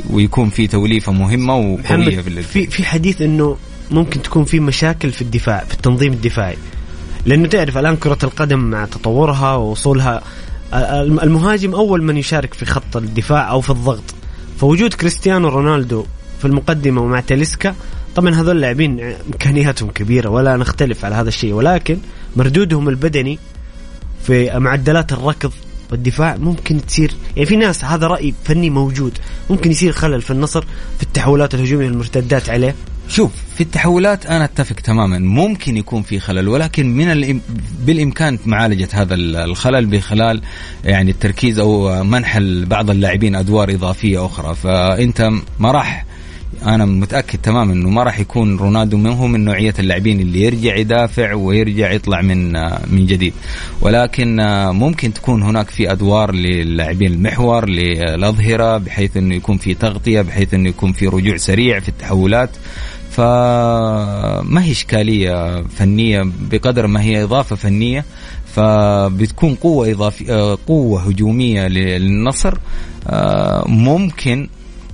ويكون 0.10 0.49
في 0.49 0.67
توليفة 0.67 1.12
مهمة 1.12 1.55
وقويه 1.55 2.21
في 2.41 2.67
في 2.67 2.84
حديث 2.84 3.21
إنه 3.21 3.58
ممكن 3.91 4.21
تكون 4.21 4.43
في 4.43 4.60
مشاكل 4.60 5.12
في 5.12 5.21
الدفاع 5.21 5.63
في 5.67 5.73
التنظيم 5.73 6.13
الدفاعي. 6.13 6.58
لأنه 7.25 7.47
تعرف 7.47 7.77
الآن 7.77 7.95
كرة 7.95 8.17
القدم 8.23 8.60
مع 8.60 8.86
تطورها 8.86 9.55
ووصولها 9.55 10.21
المهاجم 11.23 11.75
أول 11.75 12.03
من 12.03 12.17
يشارك 12.17 12.53
في 12.53 12.65
خط 12.65 12.97
الدفاع 12.97 13.51
أو 13.51 13.62
في 13.62 13.69
الضغط. 13.69 14.14
فوجود 14.58 14.94
كريستيانو 14.94 15.50
رونالدو 15.50 16.06
في 16.39 16.46
المقدمة 16.46 17.02
ومع 17.02 17.20
تاليسكا 17.20 17.76
طبعا 18.15 18.36
هذول 18.36 18.62
لاعبين 18.62 19.00
إمكانياتهم 19.02 19.91
كبيرة 19.91 20.30
ولا 20.30 20.58
نختلف 20.58 21.06
على 21.06 21.15
هذا 21.15 21.28
الشيء 21.30 21.54
ولكن 21.54 21.98
مردودهم 22.36 22.89
البدني 22.89 23.39
في 24.24 24.60
معدلات 24.60 25.13
الركض 25.13 25.52
والدفاع 25.91 26.38
ممكن 26.38 26.86
تصير 26.86 27.12
يعني 27.36 27.46
في 27.46 27.56
ناس 27.56 27.86
هذا 27.86 28.08
رأي 28.08 28.34
فني 28.44 28.70
موجود 28.70 29.18
ممكن 29.50 29.72
يصير 29.72 29.91
خلل 29.91 30.22
في 30.22 30.32
النصر 30.32 30.62
في 30.98 31.04
التحولات 31.04 31.56
الهجومية 31.56 31.88
المرتدات 31.88 32.50
عليه. 32.50 32.76
شوف 33.10 33.32
في 33.56 33.62
التحولات 33.62 34.26
أنا 34.26 34.44
أتفق 34.44 34.76
تماما. 34.76 35.20
ممكن 35.20 35.78
يكون 35.78 36.02
في 36.02 36.20
خلل 36.20 36.48
ولكن 36.48 36.86
من 36.98 37.12
الإم... 37.12 37.41
بالإمكان 37.86 38.39
معالجة 38.46 38.88
هذا 38.94 39.15
الخلل 39.15 39.86
بخلال 39.86 40.41
يعني 40.86 41.12
التركيز 41.12 41.60
أو 41.60 42.04
منح 42.04 42.39
بعض 42.68 42.89
اللاعبين 42.89 43.36
أدوار 43.36 43.74
إضافية 43.74 44.26
أخرى. 44.26 44.56
فأنت 44.56 45.32
ما 45.60 45.72
راح 45.72 46.06
أنا 46.63 46.86
متأكد 46.86 47.39
تماما 47.39 47.74
إنه 47.74 47.89
ما 47.89 48.04
راح 48.04 48.20
يكون 48.20 48.58
رونالدو 48.58 48.98
من 48.98 49.10
هو 49.10 49.28
من 49.28 49.46
نوعية 49.46 49.74
اللاعبين 49.80 50.20
اللي 50.20 50.41
يرجع 50.41 50.76
يدافع 50.76 51.34
ويرجع 51.34 51.91
يطلع 51.91 52.22
من 52.22 52.52
من 52.91 53.06
جديد. 53.06 53.34
ولكن 53.82 54.36
ممكن 54.72 55.13
تكون 55.13 55.44
هناك 55.44 55.70
في 55.70 55.91
أدوار 55.91 56.32
للاعبين 56.32 57.12
المحور 57.13 57.70
للأظهرة 57.70 58.78
بحيث 58.78 59.18
إنه 59.18 59.36
يكون 59.36 59.58
في 59.58 59.74
تغطية 59.74 60.22
بحيث 60.22 60.54
إنه 60.54 60.70
يكون 60.70 60.91
في 60.91 61.08
رجوع 61.08 61.38
سريع 61.38 61.80
في 61.80 61.89
التحولات. 61.89 62.50
فما 63.15 64.63
هي 64.63 64.71
إشكالية 64.71 65.63
فنية 65.63 66.32
بقدر 66.51 66.88
ما 66.88 67.01
هي 67.01 67.23
إضافة 67.23 67.56
فنية 67.56 68.06
فبتكون 68.45 69.56
قوة 69.56 69.91
اضافيه 69.91 70.58
قوة 70.67 71.01
هجومية 71.01 71.67
للنصر 71.67 72.58
ممكن 73.67 74.49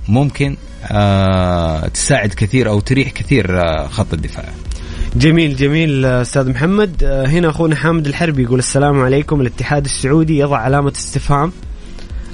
ممكن 0.08 0.56
آه، 0.90 1.88
تساعد 1.88 2.34
كثير 2.34 2.68
أو 2.68 2.80
تريح 2.80 3.10
كثير 3.10 3.60
آه، 3.60 3.86
خط 3.86 4.12
الدفاع. 4.12 4.44
جميل 5.16 5.56
جميل 5.56 6.04
أستاذ 6.04 6.50
محمد. 6.50 7.04
آه، 7.04 7.26
هنا 7.26 7.48
أخونا 7.48 7.76
حامد 7.76 8.06
الحربي 8.06 8.42
يقول 8.42 8.58
السلام 8.58 9.00
عليكم. 9.00 9.40
الاتحاد 9.40 9.84
السعودي 9.84 10.38
يضع 10.38 10.58
علامة 10.58 10.92
استفهام 10.96 11.52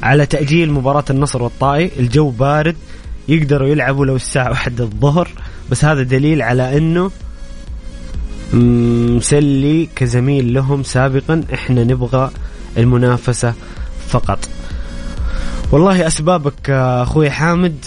على 0.03 0.27
تأجيل 0.27 0.73
مباراة 0.73 1.05
النصر 1.11 1.43
والطائي. 1.43 1.91
الجو 1.99 2.31
بارد 2.31 2.77
يقدروا 3.29 3.69
يلعبوا 3.69 4.07
لو 4.07 4.17
الساعة 4.17 4.51
واحدة 4.51 4.85
الظهر. 4.85 5.29
بس 5.71 5.85
هذا 5.85 6.03
دليل 6.03 6.43
على 6.43 6.79
إنه 6.79 7.11
مسلي 8.53 9.89
كزميل 9.97 10.55
لهم 10.55 10.83
سابقا. 10.83 11.45
إحنا 11.55 11.85
نبغى 11.85 12.31
المنافسة 12.79 13.55
فقط. 14.09 14.39
والله 15.73 16.07
أسبابك 16.07 16.71
أخوي 16.71 17.31
حامد 17.31 17.85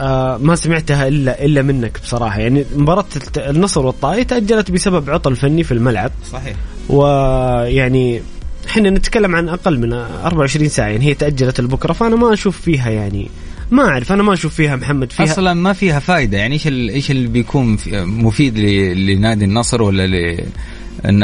آه 0.00 0.36
ما 0.36 0.54
سمعتها 0.54 1.08
إلا 1.08 1.44
إلا 1.44 1.62
منك 1.62 2.00
بصراحة. 2.02 2.40
يعني 2.40 2.64
مباراة 2.76 3.04
النصر 3.36 3.86
والطائي 3.86 4.24
تأجلت 4.24 4.70
بسبب 4.70 5.10
عطل 5.10 5.36
فني 5.36 5.64
في 5.64 5.72
الملعب. 5.72 6.10
صحيح. 6.32 6.56
ويعني 6.88 8.22
إحنا 8.68 8.90
نتكلم 8.90 9.36
عن 9.36 9.48
أقل 9.48 9.78
من 9.78 9.92
24 9.92 10.68
ساعة. 10.68 10.88
يعني 10.88 11.04
هي 11.04 11.14
تأجلت 11.14 11.60
لبكرة 11.60 11.92
فأنا 11.92 12.16
ما 12.16 12.32
أشوف 12.32 12.60
فيها 12.60 12.90
يعني 12.90 13.30
ما 13.70 13.88
أعرف 13.88 14.12
أنا 14.12 14.22
ما 14.22 14.32
أشوف 14.32 14.54
فيها 14.54 14.76
محمد 14.76 15.12
فيها. 15.12 15.24
أصلا 15.24 15.54
ما 15.54 15.72
فيها 15.72 15.98
فائده 15.98 16.38
يعني 16.38 16.54
إيش 16.54 16.66
إيش 16.66 17.10
اللي 17.10 17.28
بيكون 17.28 17.78
مفيد 17.92 18.58
لنادي 18.98 19.44
النصر 19.44 19.82
ولا 19.82 20.06
ل 20.06 20.44
ان 21.04 21.22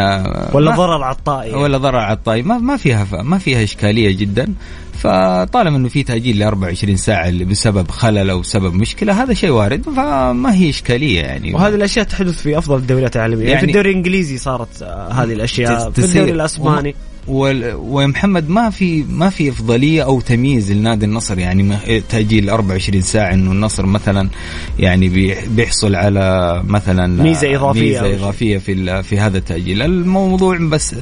ولا 0.52 0.76
ضرر 0.76 1.02
على 1.02 1.16
الطائي 1.16 1.54
ولا 1.54 1.78
ضرر 1.78 1.96
على 1.96 2.16
الطائي 2.16 2.42
ما 2.42 2.58
ما 2.58 2.76
فيها 2.76 3.06
ما 3.22 3.38
فيها 3.38 3.62
إشكالية 3.62 4.16
جدا. 4.16 4.54
فطالما 4.92 5.76
إنه 5.76 5.88
في 5.88 6.02
تأجيل 6.02 6.38
ل 6.38 6.42
24 6.42 6.96
ساعة 6.96 7.44
بسبب 7.44 7.90
خلل 7.90 8.30
أو 8.30 8.42
سبب 8.42 8.74
مشكلة 8.74 9.22
هذا 9.22 9.34
شيء 9.34 9.50
وارد. 9.50 9.82
فما 9.82 10.54
هي 10.54 10.70
إشكالية 10.70 11.20
يعني. 11.20 11.54
وهذه 11.54 11.74
الأشياء 11.74 12.04
تحدث 12.04 12.42
في 12.42 12.58
أفضل 12.58 12.76
الدوريات 12.76 13.16
العالمية. 13.16 13.38
يعني, 13.38 13.50
يعني 13.52 13.60
في 13.60 13.66
الدوري 13.66 13.90
الإنجليزي 13.90 14.38
صارت 14.38 14.82
هذه 15.12 15.32
الأشياء 15.32 15.90
في 15.90 16.04
الدوري 16.04 16.30
الأسباني. 16.30 16.94
ومحمد 17.28 18.48
ما 18.48 18.70
في 18.70 19.04
ما 19.08 19.30
في 19.30 19.48
إفضلية 19.48 20.02
أو 20.02 20.20
تمييز 20.20 20.72
لنادي 20.72 21.06
النصر؟ 21.06 21.38
يعني 21.38 21.76
تأجيل 22.08 22.50
24 22.50 23.00
ساعة 23.02 23.34
إنه 23.34 23.52
النصر 23.52 23.86
مثلا 23.86 24.28
يعني 24.78 25.08
بيحصل 25.48 25.94
على 25.94 26.62
مثلا 26.66 27.22
ميزة 27.22 27.56
إضافية 27.56 27.80
ميزة 27.80 28.14
إضافية 28.14 28.58
في 28.58 29.02
في 29.02 29.18
هذا 29.18 29.38
التأجيل. 29.38 29.82
الموضوع 29.82 30.58
بس 30.58 30.94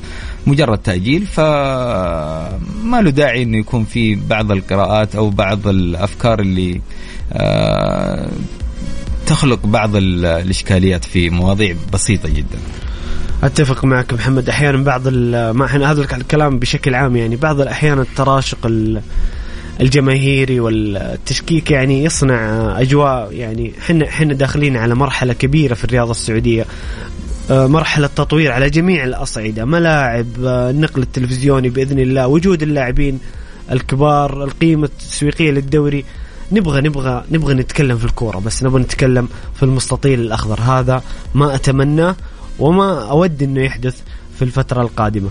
مجرد 0.46 0.78
تأجيل 0.78 1.26
فما 1.26 3.00
له 3.02 3.10
داعي 3.10 3.42
إنه 3.42 3.58
يكون 3.58 3.84
في 3.84 4.14
بعض 4.14 4.52
القراءات 4.52 5.14
أو 5.14 5.30
بعض 5.30 5.68
الأفكار 5.68 6.40
اللي 6.40 6.80
آه، 7.32 8.28
تخلق 9.26 9.66
بعض 9.66 9.96
الإشكاليات 9.96 11.04
في 11.04 11.30
مواضيع 11.30 11.76
بسيطة 11.92 12.28
جدا. 12.28 12.58
أتفق 13.44 13.84
معك 13.84 14.14
محمد. 14.14 14.48
أحيانا 14.48 14.84
بعض 14.84 15.08
ما 15.08 15.64
إحنا 15.64 15.90
هذا 15.90 16.02
الكلام 16.02 16.58
بشكل 16.58 16.94
عام 16.94 17.16
يعني 17.16 17.36
بعض 17.36 17.60
الأحيان 17.60 17.98
التراشق 17.98 18.70
الجماهيري 19.80 20.60
والتشكيك 20.60 21.70
يعني 21.70 22.04
يصنع 22.04 22.40
أجواء 22.80 23.32
يعني 23.32 23.72
إحنا 23.78 24.08
إحنا 24.08 24.34
داخلين 24.34 24.76
على 24.76 24.94
مرحلة 24.94 25.32
كبيرة 25.32 25.74
في 25.74 25.84
الرياضة 25.84 26.10
السعودية. 26.10 26.66
آه، 27.50 27.66
مرحلة 27.66 28.06
تطوير 28.06 28.52
على 28.52 28.70
جميع 28.70 29.04
الأصعدة 29.04 29.64
ملاعب 29.64 30.26
آه، 30.44 30.70
النقل 30.70 31.02
التلفزيوني 31.02 31.68
بإذن 31.68 31.98
الله 31.98 32.26
وجود 32.26 32.62
اللاعبين 32.62 33.18
الكبار 33.72 34.44
القيمة 34.44 34.84
التسويقية 34.84 35.50
للدوري. 35.50 36.04
نبغى 36.52 36.80
نبغى 36.80 37.24
نبغى 37.30 37.54
نتكلم 37.54 37.98
في 37.98 38.04
الكورة 38.04 38.38
بس 38.38 38.62
نبغى 38.64 38.82
نتكلم 38.82 39.28
في 39.54 39.62
المستطيل 39.62 40.20
الأخضر. 40.20 40.60
هذا 40.60 41.02
ما 41.34 41.54
أتمناه. 41.54 42.16
وما 42.60 43.10
أود 43.10 43.42
أنه 43.42 43.60
يحدث 43.62 43.96
في 44.38 44.42
الفترة 44.42 44.82
القادمة. 44.82 45.28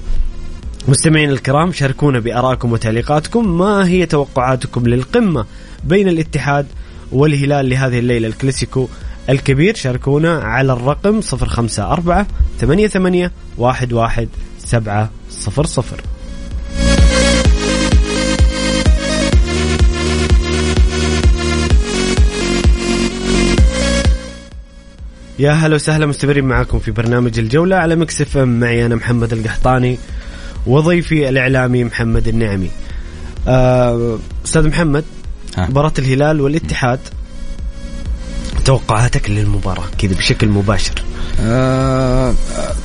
مستمعين 0.88 1.30
الكرام 1.30 1.72
شاركونا 1.72 2.20
بآرائكم 2.20 2.72
وتعليقاتكم. 2.72 3.58
ما 3.58 3.88
هي 3.88 4.06
توقعاتكم 4.06 4.88
للقمة 4.88 5.46
بين 5.84 6.10
الاتحاد 6.10 6.66
والهلال 7.12 7.70
لهذه 7.70 8.00
الليلة؟ 8.00 8.28
الكلاسيكو 8.28 8.88
الكبير. 9.30 9.76
شاركونا 9.76 10.40
على 10.40 10.74
الرقم 10.74 11.22
054 11.22 12.26
88 12.60 13.30
11 13.60 14.28
700 14.60 16.19
يا 25.40 25.52
هلا 25.52 25.76
وسهلا 25.76 26.06
مستمرين 26.06 26.46
معاكم 26.46 26.80
في 26.80 26.92
برنامج 26.92 27.40
الجولة 27.40 27.76
على 27.76 27.96
مكسف 27.96 28.38
معي 28.38 28.86
أنا 28.86 28.96
محمد 28.96 29.34
القحطاني 29.34 30.00
وضيفي 30.68 31.30
الإعلامي 31.30 31.84
محمد 31.84 32.28
النعمي. 32.28 32.70
آه، 33.48 34.20
أستاذ 34.46 34.68
محمد 34.68 35.04
مباراة 35.58 35.94
الهلال 36.00 36.42
والاتحاد 36.42 37.00
توقعاتك 38.70 39.30
للمباراة 39.30 39.88
كذا 39.98 40.16
بشكل 40.16 40.48
مباشر؟ 40.48 41.04
آه 41.42 42.34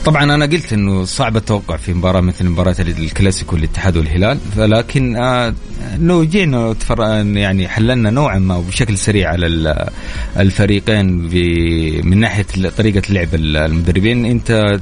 طبعا 0.04 0.34
أنا 0.34 0.46
قلت 0.46 0.72
إنه 0.72 1.04
صعب 1.04 1.36
التوقع 1.36 1.76
في 1.76 1.94
مباراة 1.94 2.20
مثل 2.20 2.44
مباراة 2.48 2.76
الكلاسيكو 2.80 3.56
الاتحاد 3.56 3.96
والهلال 3.96 4.38
لكن 4.56 5.16
آه 5.16 5.54
لو 5.98 6.24
جينا 6.24 6.74
يعني 7.34 7.68
حللنا 7.68 8.10
نوعا 8.10 8.38
ما 8.38 8.56
وبشكل 8.56 8.98
سريع 8.98 9.30
على 9.30 9.46
الفريقين 10.36 11.06
من 12.08 12.20
ناحية 12.20 12.46
طريقة 12.78 13.02
لعب 13.12 13.34
المدربين. 13.34 14.24
أنت 14.24 14.78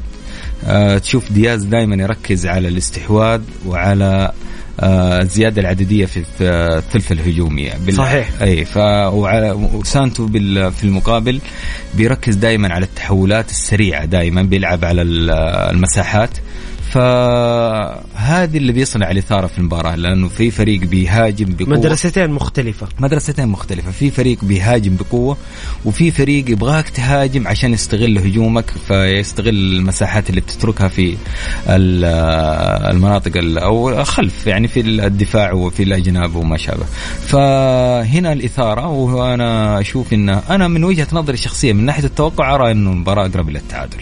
آه 0.65 0.99
تشوف 0.99 1.33
دياز 1.33 1.65
دائما 1.65 2.03
يركز 2.03 2.47
على 2.47 2.69
الاستحواذ 2.69 3.41
وعلى 3.67 4.33
الزيادة 4.81 5.57
آه، 5.57 5.61
العددية 5.61 6.07
في 6.07 6.25
الثلث 6.41 7.13
الهجومي 7.13 7.71
بال... 7.87 7.95
صحيح. 7.95 8.29
أي 8.43 8.65
ف 8.65 8.79
وسانتو 9.75 10.27
بال... 10.27 10.73
في 10.73 10.85
المقابل 10.85 11.41
بيركز 11.95 12.35
دائما 12.35 12.75
على 12.75 12.85
التحولات 12.85 13.51
السريعة 13.51 14.05
دائما 14.05 14.43
بيلعب 14.43 14.85
على 14.85 15.03
المساحات. 15.03 16.31
فهذه 16.93 18.57
اللي 18.57 18.73
بيصنع 18.73 19.11
الإثارة 19.11 19.47
في 19.47 19.59
المباراة 19.59 19.95
لأنه 19.95 20.29
في 20.29 20.51
فريق 20.51 20.81
بيهاجم 20.81 21.47
بقوة. 21.59 21.69
مدرستين 21.79 22.31
مختلفة. 22.31 22.89
مدرستين 22.99 23.49
مختلفة. 23.49 23.91
في 23.91 24.11
فريق 24.11 24.45
بيهاجم 24.45 24.97
بقوة 24.97 25.37
وفي 25.85 26.11
فريق 26.11 26.51
يبغاك 26.51 26.89
تهاجم 26.89 27.49
عشان 27.49 27.73
يستغل 27.73 28.19
هجومك 28.19 28.71
فيستغل 28.89 29.49
المساحات 29.49 30.31
اللي 30.31 30.41
بتتركها 30.41 30.89
في 30.89 31.17
المناطق 31.69 33.33
أو 33.63 34.05
خلف 34.05 34.47
يعني 34.47 34.69
في 34.69 34.81
الدفاع 34.81 35.53
وفي 35.53 35.83
الأجناب 35.83 36.35
وما 36.35 36.57
شابه. 36.57 36.85
فهنا 37.27 38.33
الإثارة 38.33 38.89
وأنا 38.89 39.81
أشوف 39.81 40.13
إن 40.13 40.29
أنا 40.29 40.69
من 40.69 40.85
وجهة 40.85 41.07
نظري 41.13 41.35
الشخصية 41.35 41.73
من 41.73 41.85
ناحية 41.85 42.05
التوقع 42.05 42.55
أرى 42.55 42.71
إنه 42.71 42.91
المباراة 42.91 43.27
أقرب 43.27 43.49
إلى 43.49 43.59
التعادل 43.59 43.99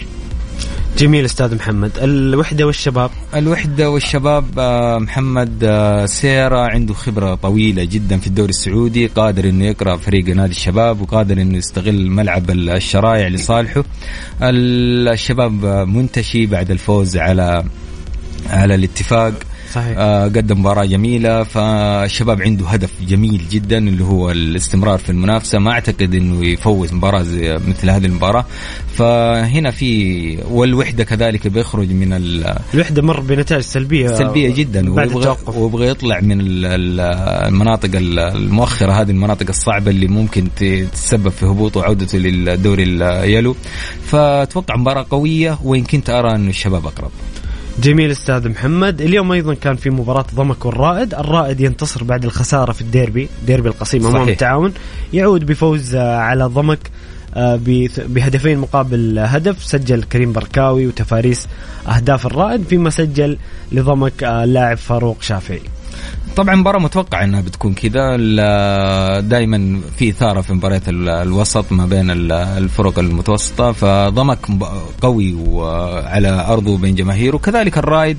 جميل 0.98 1.24
أستاذ 1.24 1.54
محمد. 1.54 1.90
الوحدة 2.02 2.66
والشباب. 2.66 3.10
الوحدة 3.34 3.90
والشباب 3.90 4.44
آه، 4.58 4.98
محمد 4.98 5.64
آه، 5.64 6.06
سيرة 6.06 6.58
عنده 6.58 6.94
خبرة 6.94 7.34
طويلة 7.34 7.84
جدا 7.84 8.18
في 8.18 8.26
الدوري 8.26 8.50
السعودي 8.50 9.06
قادر 9.06 9.48
إنه 9.48 9.66
يقرأ 9.66 9.96
فريق 9.96 10.24
نادي 10.36 10.50
الشباب 10.50 11.00
وقادر 11.00 11.42
إنه 11.42 11.58
يستغل 11.58 12.10
ملعب 12.10 12.50
الشرايع 12.50 13.28
لصالحه. 13.28 13.84
الشباب 14.42 15.64
منتشي 15.88 16.46
بعد 16.46 16.70
الفوز 16.70 17.16
على 17.16 17.64
على 18.50 18.74
الاتفاق. 18.74 19.32
صحيح. 19.70 19.94
آه 19.98 20.24
قدم 20.24 20.60
مباراة 20.60 20.84
جميلة 20.84 21.42
فالشباب 21.42 22.42
عنده 22.42 22.66
هدف 22.66 22.90
جميل 23.08 23.42
جدا 23.50 23.78
اللي 23.78 24.04
هو 24.04 24.30
الاستمرار 24.30 24.98
في 24.98 25.10
المنافسة. 25.10 25.58
ما 25.58 25.70
أعتقد 25.72 26.14
إنه 26.14 26.46
يفوز 26.46 26.92
مباراة 26.92 27.22
زي 27.22 27.58
مثل 27.68 27.90
هذه 27.90 28.06
المباراة. 28.06 28.44
فهنا 28.94 29.70
في 29.70 30.38
والوحدة 30.50 31.04
كذلك 31.04 31.48
بيخرج 31.48 31.90
من 31.92 32.12
الوحدة 32.74 33.02
مر 33.02 33.20
بنتائج 33.20 33.62
سلبية 33.62 34.08
سلبية 34.08 34.54
جدا 34.54 34.90
ويبغى 34.92 35.04
التوقف. 35.18 35.56
ويبغى 35.56 35.88
يطلع 35.88 36.20
من 36.20 36.40
ال- 36.40 36.66
ال- 36.66 37.00
المناطق 37.48 37.90
ال- 37.94 38.18
المؤخرة 38.18 38.92
هذه 38.92 39.10
المناطق 39.10 39.46
الصعبة 39.48 39.90
اللي 39.90 40.06
ممكن 40.06 40.48
تتسبب 40.56 41.28
في 41.28 41.46
هبوطه 41.46 41.80
وعودته 41.80 42.18
للدوري 42.18 42.82
اليلو 42.84 43.56
فأتوقع 44.06 44.76
مباراة 44.76 45.06
قوية 45.10 45.58
وإن 45.64 45.84
كنت 45.84 46.10
أرى 46.10 46.34
انه 46.34 46.50
الشباب 46.50 46.86
أقرب. 46.86 47.10
جميل 47.78 48.10
أستاذ 48.10 48.48
محمد. 48.48 49.00
اليوم 49.00 49.32
أيضا 49.32 49.54
كان 49.54 49.76
في 49.76 49.90
مباراة 49.90 50.24
ضمك 50.34 50.66
والرائد. 50.66 51.14
الرائد 51.14 51.60
ينتصر 51.60 52.04
بعد 52.04 52.24
الخسارة 52.24 52.72
في 52.72 52.80
الديربي 52.80 53.28
ديربي 53.46 53.68
القصيم 53.68 54.06
أمام. 54.06 54.28
التعاون. 54.28 54.72
يعود 55.12 55.46
بفوز 55.46 55.94
آه، 55.94 56.16
على 56.16 56.44
ضمك 56.44 56.78
آه، 57.34 57.60
بهدفين 57.98 58.58
مقابل 58.58 59.18
هدف. 59.18 59.64
سجل 59.64 60.02
كريم 60.02 60.32
بركاوي 60.32 60.86
وتفاريس 60.86 61.46
أهداف 61.88 62.26
الرائد 62.26 62.64
فيما 62.68 62.90
سجل 62.90 63.36
لضمك 63.72 64.22
آه، 64.24 64.44
اللاعب 64.44 64.76
فاروق 64.76 65.22
شافعي. 65.22 65.62
طبعا 66.36 66.54
مباراة 66.54 66.78
متوقع 66.78 67.24
إنها 67.24 67.40
بتكون 67.40 67.74
كذا. 67.74 68.16
دائما 69.20 69.80
في 69.96 70.10
إثارة 70.10 70.40
في 70.40 70.52
مباريات 70.52 70.88
ال- 70.88 71.08
الوسط 71.08 71.72
ما 71.72 71.86
بين 71.86 72.10
ال- 72.10 72.32
الفرق 72.32 72.98
المتوسطة 72.98 73.72
فضمك 73.72 74.38
قوي 75.02 75.34
وعلى 75.34 76.28
أرضه 76.48 76.78
بين 76.78 76.94
جماهيره. 76.94 77.36
وكذلك 77.36 77.78
الرايد 77.78 78.18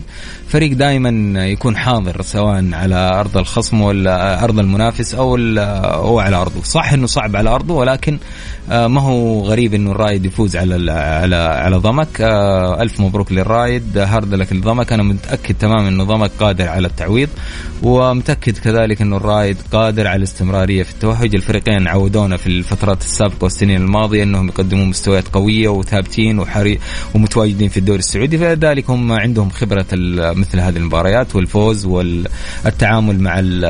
فريق 0.52 0.74
دائما 0.74 1.46
يكون 1.46 1.78
حاضر 1.78 2.22
سواء 2.22 2.74
على 2.74 2.96
أرض 2.96 3.38
الخصم 3.38 3.82
ولا 3.82 4.44
أرض 4.44 4.60
المنافس 4.60 5.16
أو 5.16 5.38
أو 5.38 6.20
على 6.20 6.36
أرضه. 6.36 6.64
صح 6.64 6.94
إنه 6.94 7.08
صعب 7.08 7.36
على 7.36 7.50
أرضه 7.50 7.74
ولكن 7.74 8.18
آه، 8.72 8.88
ما 8.88 9.02
هو 9.02 9.42
غريب 9.42 9.74
إنه 9.74 9.92
الرايد 9.92 10.26
يفوز 10.26 10.56
على 10.56 10.92
على 10.92 11.36
على 11.36 11.76
ضمك. 11.76 12.22
آه، 12.22 12.82
ألف 12.82 13.00
مبروك 13.00 13.32
للرايد 13.32 13.98
هارد 13.98 14.34
لك 14.34 14.54
لضمك 14.54 14.94
أنا 14.94 15.04
متأكد 15.04 15.56
تماما 15.56 15.88
إنه 15.88 16.04
ضمك 16.04 16.32
قادر 16.40 16.68
على 16.68 16.88
التعويض 16.88 17.30
ومتأكد 17.84 18.58
كذلك 18.58 19.02
إنه 19.02 19.18
الرايد 19.18 19.58
قادر 19.72 20.08
على 20.08 20.18
الاستمرارية 20.18 20.84
في 20.84 20.92
التوهج. 20.92 21.36
الفريقين 21.36 21.88
عودونا 21.88 22.38
في 22.38 22.48
الفترات 22.48 23.02
السابقة 23.02 23.44
والسنين 23.44 23.82
الماضية 23.82 24.24
إنهم 24.24 24.48
يقدمون 24.48 24.90
مستويات 24.90 25.28
قوية 25.28 25.70
وثابتين 25.70 26.40
وحري 26.40 26.80
ومتواجدين 27.16 27.70
في 27.70 27.78
الدوري 27.78 28.00
السعودي. 28.00 28.38
فلذلك 28.38 28.90
هم 28.90 29.12
عندهم 29.12 29.50
خبرة 29.50 29.86
مثل 30.42 30.60
هذه 30.60 30.78
المباريات 30.78 31.36
والفوز 31.36 31.86
والتعامل 31.86 33.20
مع 33.20 33.40
ال- 33.40 33.66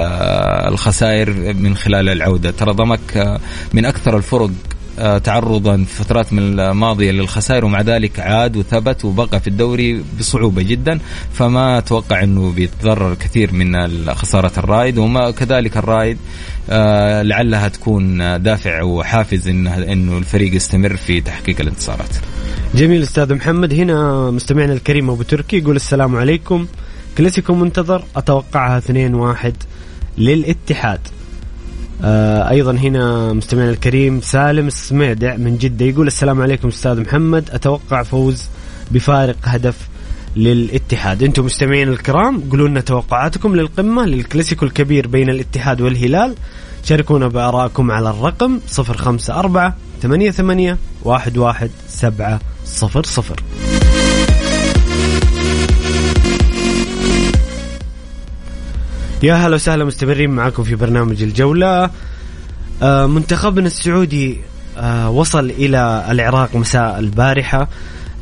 الخسائر 0.72 1.54
من 1.54 1.76
خلال 1.76 2.10
العودة. 2.10 2.52
ترى 2.52 2.74
ضمك 2.74 3.18
آه، 3.18 3.40
من 3.74 3.86
أكثر 3.86 4.18
الفرق 4.18 4.50
آه، 5.00 5.18
تعرضا 5.18 5.78
في 5.78 6.04
فترات 6.04 6.34
من 6.34 6.60
الماضية 6.60 7.12
للخسائر 7.12 7.66
ومع 7.66 7.82
ذلك 7.82 8.20
عاد 8.20 8.58
وثبت 8.58 9.06
وبقى 9.06 9.40
في 9.40 9.48
الدوري 9.48 10.04
بصعوبة 10.20 10.62
جدا. 10.62 11.00
فما 11.34 11.78
أتوقع 11.78 12.24
أنه 12.24 12.52
بيتضرر 12.52 13.14
كثير 13.14 13.54
من 13.54 13.88
خسارة 14.14 14.52
الرايد 14.58 14.98
وما 14.98 15.32
كذلك 15.32 15.78
الرايد 15.78 16.18
لعلها 17.24 17.68
تكون 17.68 18.18
دافع 18.44 18.84
وحافز 18.84 19.48
إنه, 19.48 19.78
إنه 19.78 20.18
الفريق 20.18 20.56
يستمر 20.56 20.96
في 20.96 21.22
تحقيق 21.22 21.62
الانتصارات. 21.62 22.10
جميل 22.76 23.02
أستاذ 23.04 23.34
محمد. 23.36 23.74
هنا 23.74 24.32
مستمعنا 24.32 24.74
الكريم 24.74 25.10
أبو 25.10 25.24
تركي 25.24 25.58
يقول 25.58 25.76
السلام 25.76 26.16
عليكم. 26.16 26.68
كلاسيكو 27.18 27.56
منتظر. 27.56 28.04
أتوقعها 28.16 28.80
2-1 28.80 29.54
للاتحاد. 30.18 31.00
آه 32.04 32.50
أيضا 32.50 32.72
هنا 32.72 33.34
مستمعنا 33.34 33.70
الكريم 33.70 34.22
سالم 34.22 34.68
السميدع 34.68 35.36
من 35.36 35.58
جدة 35.58 35.86
يقول 35.86 36.08
السلام 36.08 36.42
عليكم 36.42 36.68
أستاذ 36.68 37.02
محمد. 37.02 37.50
أتوقع 37.50 38.04
فوز 38.04 38.44
بفارق 38.92 39.38
هدف 39.44 39.91
للاتحاد. 40.36 41.24
أنتم 41.24 41.46
مستمعين 41.46 41.90
الكرام 41.90 42.42
قولوا 42.50 42.68
لنا 42.68 42.82
توقعاتكم 42.82 43.56
للقمة 43.56 44.06
للكلاسيكو 44.06 44.66
الكبير 44.66 45.08
بين 45.08 45.30
الاتحاد 45.30 45.82
والهلال. 45.82 46.36
شاركونا 46.84 47.28
بآرائكم 47.28 47.92
على 47.92 48.10
الرقم 48.10 48.60
054 48.80 49.74
88 50.02 50.78
11700 51.06 53.40
يا 59.24 59.34
هلا 59.34 59.56
وسهلا 59.56 59.86
مستمرين 59.86 60.30
معكم 60.30 60.64
في 60.64 60.76
برنامج 60.76 61.24
الجولة. 61.24 61.90
آه، 62.84 63.06
منتخبنا 63.06 63.68
السعودي 63.68 64.38
آه، 64.78 65.10
وصل 65.10 65.50
إلى 65.50 66.06
العراق 66.10 66.56
مساء 66.56 67.00
البارحة. 67.00 67.68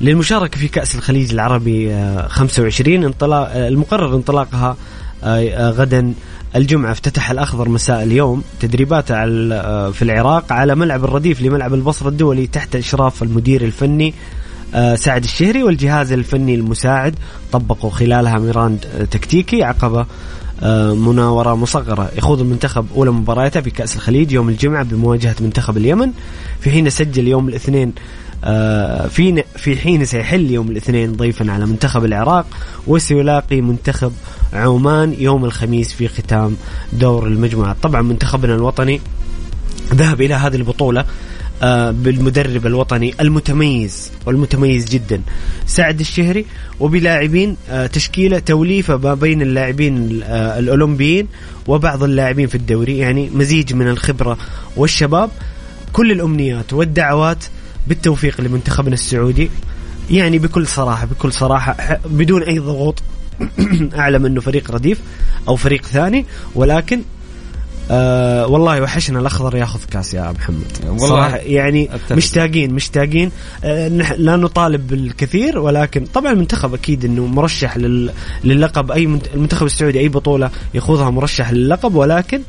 للمشاركة 0.02 0.60
في 0.60 0.68
كأس 0.68 0.96
الخليج 0.96 1.34
العربي 1.34 1.94
آه، 1.94 2.28
25 2.28 3.04
انطلاق 3.04 3.50
آه، 3.52 3.68
المقرر 3.68 4.16
انطلاقها 4.16 4.78
آه، 5.24 5.50
آه، 5.50 5.70
غدا 5.72 6.14
الجمعة. 6.56 6.92
افتتح 6.92 7.32
الأخضر 7.32 7.70
مساء 7.70 8.04
اليوم. 8.04 8.44
تدريبات 8.60 9.12
على 9.12 9.56
آه، 9.56 9.92
في 9.92 10.02
العراق 10.02 10.52
على 10.54 10.76
ملعب 10.76 11.04
الرديف 11.04 11.42
لملعب 11.42 11.74
البصرة 11.74 12.10
الدولي 12.10 12.48
تحت 12.48 12.76
إشراف 12.76 13.24
المدير 13.24 13.62
الفني 13.62 14.14
آه، 14.76 14.96
سعد 14.96 15.24
الشهري 15.24 15.64
والجهاز 15.64 16.12
الفني 16.12 16.56
المساعد 16.56 17.16
طبقوا 17.52 17.90
خلالها 17.90 18.40
ميراند 18.40 18.86
آه، 19.00 19.04
تكتيكي 19.04 19.64
عقب 19.64 20.06
آه، 20.64 20.94
مناورة 20.94 21.56
مصغرة. 21.56 22.12
يخوض 22.18 22.40
المنتخب 22.42 22.86
أولى 22.96 23.12
مبارياته 23.12 23.62
في 23.62 23.70
كأس 23.70 23.96
الخليج 23.96 24.32
يوم 24.32 24.50
الجمعة 24.50 24.84
بمواجهة 24.84 25.36
منتخب 25.42 25.78
اليمن 25.78 26.12
في 26.60 26.72
حين 26.72 26.90
سجل 26.90 27.28
يوم 27.28 27.50
الاثنين 27.50 27.88
آه، 27.88 27.92
في 29.10 29.44
في 29.56 29.78
حين 29.78 30.06
سيحل 30.06 30.52
يوم 30.52 30.72
الاثنين 30.72 31.14
ضيفا 31.14 31.52
على 31.52 31.66
منتخب 31.66 32.06
العراق 32.06 32.46
وسيلاقي 32.88 33.62
منتخب 33.62 34.12
عمان 34.54 35.16
يوم 35.20 35.46
الخميس 35.46 35.94
في 35.94 36.08
ختام 36.08 36.58
دور 36.94 37.28
المجموعات. 37.28 37.76
طبعا 37.82 38.02
منتخبنا 38.02 38.56
الوطني 38.56 39.02
ذهب 39.94 40.22
إلى 40.22 40.34
هذه 40.34 40.56
البطولة 40.56 41.06
آه، 41.64 41.92
بالمدرب 41.92 42.66
الوطني 42.66 43.14
المتميز 43.22 44.12
والمتميز 44.26 44.86
جدا 44.86 45.22
سعد 45.66 46.00
الشهري. 46.00 46.46
وبلاعبين 46.80 47.58
آه، 47.70 47.88
تشكيلة 47.88 48.40
توليفة 48.40 48.98
ما 48.98 49.14
بين 49.14 49.42
اللاعبين 49.42 50.22
آه، 50.24 50.60
الأولمبيين 50.60 51.28
وبعض 51.68 52.04
اللاعبين 52.04 52.48
في 52.48 52.56
الدوري 52.56 52.98
يعني 52.98 53.30
مزيج 53.34 53.74
من 53.74 53.88
الخبرة 53.88 54.38
والشباب. 54.76 55.30
كل 55.94 56.12
الأمنيات 56.12 56.74
والدعوات 56.74 57.44
بالتوفيق 57.88 58.42
لمنتخبنا 58.42 58.94
السعودي. 58.94 59.50
يعني 60.12 60.40
بكل 60.40 60.68
صراحة 60.68 61.06
بكل 61.06 61.34
صراحة 61.34 62.00
بدون 62.06 62.44
أي 62.44 62.60
ضغوط 62.60 63.04
أعلم 64.00 64.26
أنه 64.26 64.42
فريق 64.42 64.72
رديف 64.72 65.00
أو 65.48 65.56
فريق 65.56 65.86
ثاني. 65.86 66.26
ولكن 66.56 67.02
آه 67.92 68.48
والله 68.48 68.82
وحشنا 68.82 69.20
الأخضر 69.20 69.56
ياخذ 69.58 69.80
كاس 69.92 70.14
يا 70.14 70.32
محمد. 70.32 70.66
والله 70.86 71.08
صراحة 71.08 71.38
يعني 71.38 71.96
أتفق. 71.96 72.16
مشتاقين 72.16 72.74
مشتاقين. 72.74 73.32
آه 73.64 73.88
لا 74.18 74.36
نطالب 74.36 74.88
بالكثير 74.88 75.60
ولكن 75.60 76.06
طبعا 76.06 76.32
المنتخب 76.32 76.74
أكيد 76.74 77.06
إنه 77.06 77.26
مرشح 77.26 77.78
لل- 77.78 78.12
للقب. 78.44 78.92
أي 78.92 79.06
منت- 79.08 79.34
المنتخب 79.34 79.66
السعودي 79.66 80.00
أي 80.00 80.10
بطولة 80.10 80.52
يخوضها 80.74 81.10
مرشح 81.10 81.52
للقب. 81.52 81.96
ولكن 81.96 82.42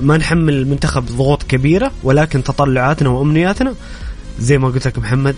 ما 0.00 0.16
نحمل 0.18 0.54
المنتخب 0.54 1.06
ضغوط 1.06 1.42
كبيرة 1.42 1.92
ولكن 2.02 2.42
تطلعاتنا 2.44 3.08
وأمنياتنا 3.08 3.74
زي 4.38 4.58
ما 4.58 4.68
قلت 4.68 4.86
لك 4.86 4.98
محمد 4.98 5.36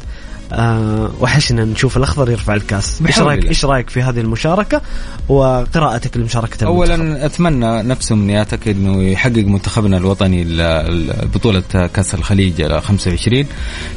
آه 0.53 1.11
وحشنا 1.21 1.65
نشوف 1.65 1.97
الأخضر 1.97 2.31
يرفع 2.31 2.55
الكاس. 2.55 3.03
إيش 3.07 3.19
رايك. 3.19 3.47
إيش 3.47 3.65
رأيك 3.65 3.91
في 3.91 4.03
هذه 4.03 4.21
المشاركة 4.21 4.81
وقراءتك 5.29 6.17
لمشاركة 6.17 6.65
المنتخب؟ 6.65 6.67
اولا 6.67 7.27
أتمنى 7.27 7.83
نفس 7.83 8.13
أمنياتك 8.13 8.69
إنه 8.69 9.03
يحقق 9.03 9.45
منتخبنا 9.45 9.97
الوطني 9.97 10.43
ال- 10.43 10.61
ال- 10.61 11.29
بطولة 11.29 11.63
كأس 11.95 12.15
الخليج 12.15 12.61
ال 12.61 12.83
25 12.83 13.45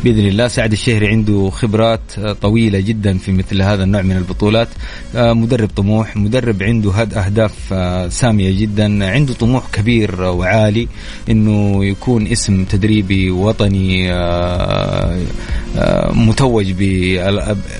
بإذن 0.03 0.27
الله 0.27 0.47
سعد 0.47 0.71
الشهري 0.71 1.07
عنده 1.07 1.49
خبرات 1.49 2.01
طويلة 2.41 2.79
جدا 2.79 3.17
في 3.17 3.31
مثل 3.31 3.61
هذا 3.61 3.83
النوع 3.83 4.01
من 4.01 4.17
البطولات. 4.17 4.67
آه، 5.15 5.33
مدرب 5.33 5.69
طموح 5.75 6.17
مدرب 6.17 6.63
عنده 6.63 6.91
هد 6.91 7.13
أهداف 7.13 7.53
آه، 7.71 8.07
سامية 8.07 8.59
جدا. 8.61 9.11
عنده 9.11 9.33
طموح 9.33 9.63
كبير 9.73 10.21
وعالي 10.21 10.87
إنه 11.29 11.85
يكون 11.85 12.27
اسم 12.27 12.63
تدريبي 12.65 13.31
وطني 13.31 14.13
آه، 14.13 15.19
متميز 16.13 16.38
متوج 16.39 16.71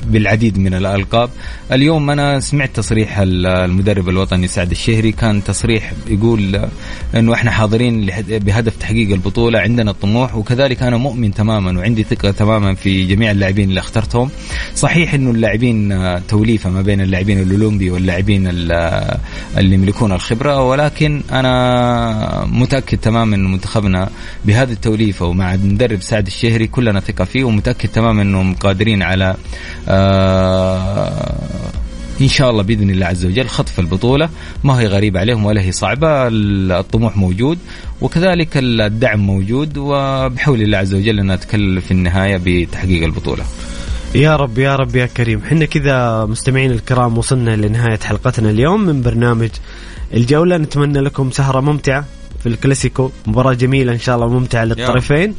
بالعديد 0.07 0.59
من 0.59 0.73
الألقاب. 0.73 1.29
اليوم 1.71 2.09
أنا 2.09 2.39
سمعت 2.39 2.69
تصريح 2.75 3.19
المدرب 3.19 4.09
الوطني 4.09 4.47
سعد 4.47 4.71
الشهري. 4.71 5.11
كان 5.11 5.43
تصريح 5.43 5.93
يقول 6.07 6.67
أنه 7.15 7.33
إحنا 7.33 7.51
حاضرين 7.51 8.11
بهدف 8.29 8.77
تحقيق 8.77 9.11
البطولة 9.11 9.59
عندنا 9.59 9.91
الطموح 9.91 10.35
وكذلك 10.35 10.83
أنا 10.83 10.97
مؤمن 10.97 11.33
تماما 11.33 11.79
وعندي 11.79 12.03
ثقة 12.03 12.31
تماما 12.31 12.75
في 12.75 13.05
جميع 13.05 13.31
اللاعبين 13.31 13.69
اللي 13.69 13.79
اخترتهم. 13.79 14.29
صحيح 14.75 15.13
أنه 15.13 15.31
اللاعبين 15.31 15.99
توليفة 16.27 16.69
ما 16.69 16.81
بين 16.81 17.01
اللاعبين 17.01 17.39
الأولمبي 17.39 17.89
واللاعبين 17.89 18.47
اللي 18.47 19.75
يملكون 19.75 20.11
الخبرة 20.11 20.61
ولكن 20.63 21.21
أنا 21.31 22.45
متأكد 22.51 22.97
تماما 22.97 23.35
أن 23.35 23.51
منتخبنا 23.51 24.09
بهذه 24.45 24.71
التوليفة 24.71 25.25
ومع 25.25 25.53
المدرب 25.53 26.01
سعد 26.01 26.27
الشهري 26.27 26.67
كلنا 26.67 26.99
ثقة 26.99 27.25
فيه 27.25 27.43
ومتأكد 27.43 27.89
تماما 27.89 28.23
أنهم 28.49 28.55
قادرين 28.55 29.01
على 29.03 29.35
آه 29.87 31.35
إن 32.21 32.27
شاء 32.27 32.49
الله 32.49 32.63
بإذن 32.63 32.89
الله 32.89 33.05
عز 33.05 33.25
وجل 33.25 33.47
خطف 33.47 33.79
البطولة. 33.79 34.29
ما 34.63 34.79
هي 34.79 34.87
غريبة 34.87 35.19
عليهم 35.19 35.45
ولا 35.45 35.61
هي 35.61 35.71
صعبة 35.71 36.27
الطموح 36.31 37.17
موجود 37.17 37.57
وكذلك 38.01 38.49
الدعم 38.55 39.19
موجود 39.19 39.77
وبحول 39.77 40.61
الله 40.61 40.77
عز 40.77 40.93
وجل 40.93 41.21
نتكلم 41.21 41.79
في 41.79 41.91
النهاية 41.91 42.41
بتحقيق 42.45 43.03
البطولة. 43.03 43.43
يا 44.15 44.35
رب 44.35 44.57
يا 44.57 44.75
رب 44.75 44.95
يا 44.95 45.05
كريم. 45.05 45.41
حنا 45.49 45.65
كذا 45.65 46.25
مستمعين 46.25 46.71
الكرام 46.71 47.17
وصلنا 47.17 47.55
لنهاية 47.55 47.99
حلقتنا 47.99 48.49
اليوم 48.49 48.81
من 48.81 49.01
برنامج 49.01 49.49
الجولة. 50.13 50.57
نتمنى 50.57 50.99
لكم 50.99 51.31
سهرة 51.31 51.59
ممتعة 51.59 52.05
في 52.43 52.49
الكلاسيكو. 52.49 53.11
مباراة 53.27 53.53
جميلة 53.53 53.93
إن 53.93 53.99
شاء 53.99 54.15
الله 54.15 54.27
ممتعة 54.27 54.63
للطرفين. 54.63 55.35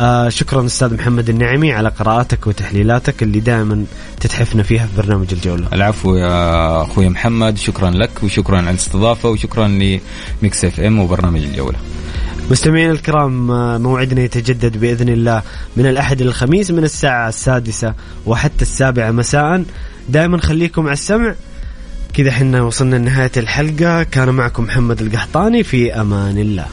آه 0.00 0.28
شكرا 0.28 0.66
أستاذ 0.66 0.94
محمد 0.94 1.28
النعمي 1.28 1.72
على 1.72 1.88
قراءاتك 1.88 2.46
وتحليلاتك 2.46 3.22
اللي 3.22 3.40
دائما 3.40 3.84
تتحفنا 4.20 4.62
فيها 4.62 4.86
في 4.86 5.02
برنامج 5.02 5.26
الجولة. 5.32 5.68
العفو 5.72 6.14
يا 6.16 6.82
أخوي 6.82 7.08
محمد 7.08 7.58
شكرا 7.58 7.90
لك 7.90 8.10
وشكرا 8.22 8.56
على 8.56 8.70
الاستضافة 8.70 9.28
وشكرا 9.28 9.68
ل 9.68 10.64
Mix 10.64 10.80
FM 10.80 10.98
وبرنامج 10.98 11.42
الجولة. 11.42 11.78
مستمعينا 12.50 12.92
الكرام 12.92 13.50
آه، 13.50 13.78
موعدنا 13.78 14.22
يتجدد 14.22 14.76
بإذن 14.76 15.08
الله 15.08 15.42
من 15.76 15.86
الأحد 15.86 16.20
إلى 16.20 16.28
الخميس 16.28 16.70
من 16.70 16.84
الساعة 16.84 17.28
السادسة 17.28 17.94
وحتى 18.26 18.62
السابعة 18.62 19.10
مساء 19.10 19.64
دائما 20.08 20.38
خليكم 20.40 20.82
على 20.82 20.92
السمع 20.92 21.34
كذا 22.14 22.32
حنا 22.32 22.62
وصلنا 22.62 22.96
لنهاية 22.96 23.30
الحلقة 23.36 24.02
كان 24.02 24.28
معكم 24.28 24.64
محمد 24.64 25.02
القحطاني 25.02 25.62
في 25.62 25.94
أمان 25.94 26.38
الله 26.38 26.66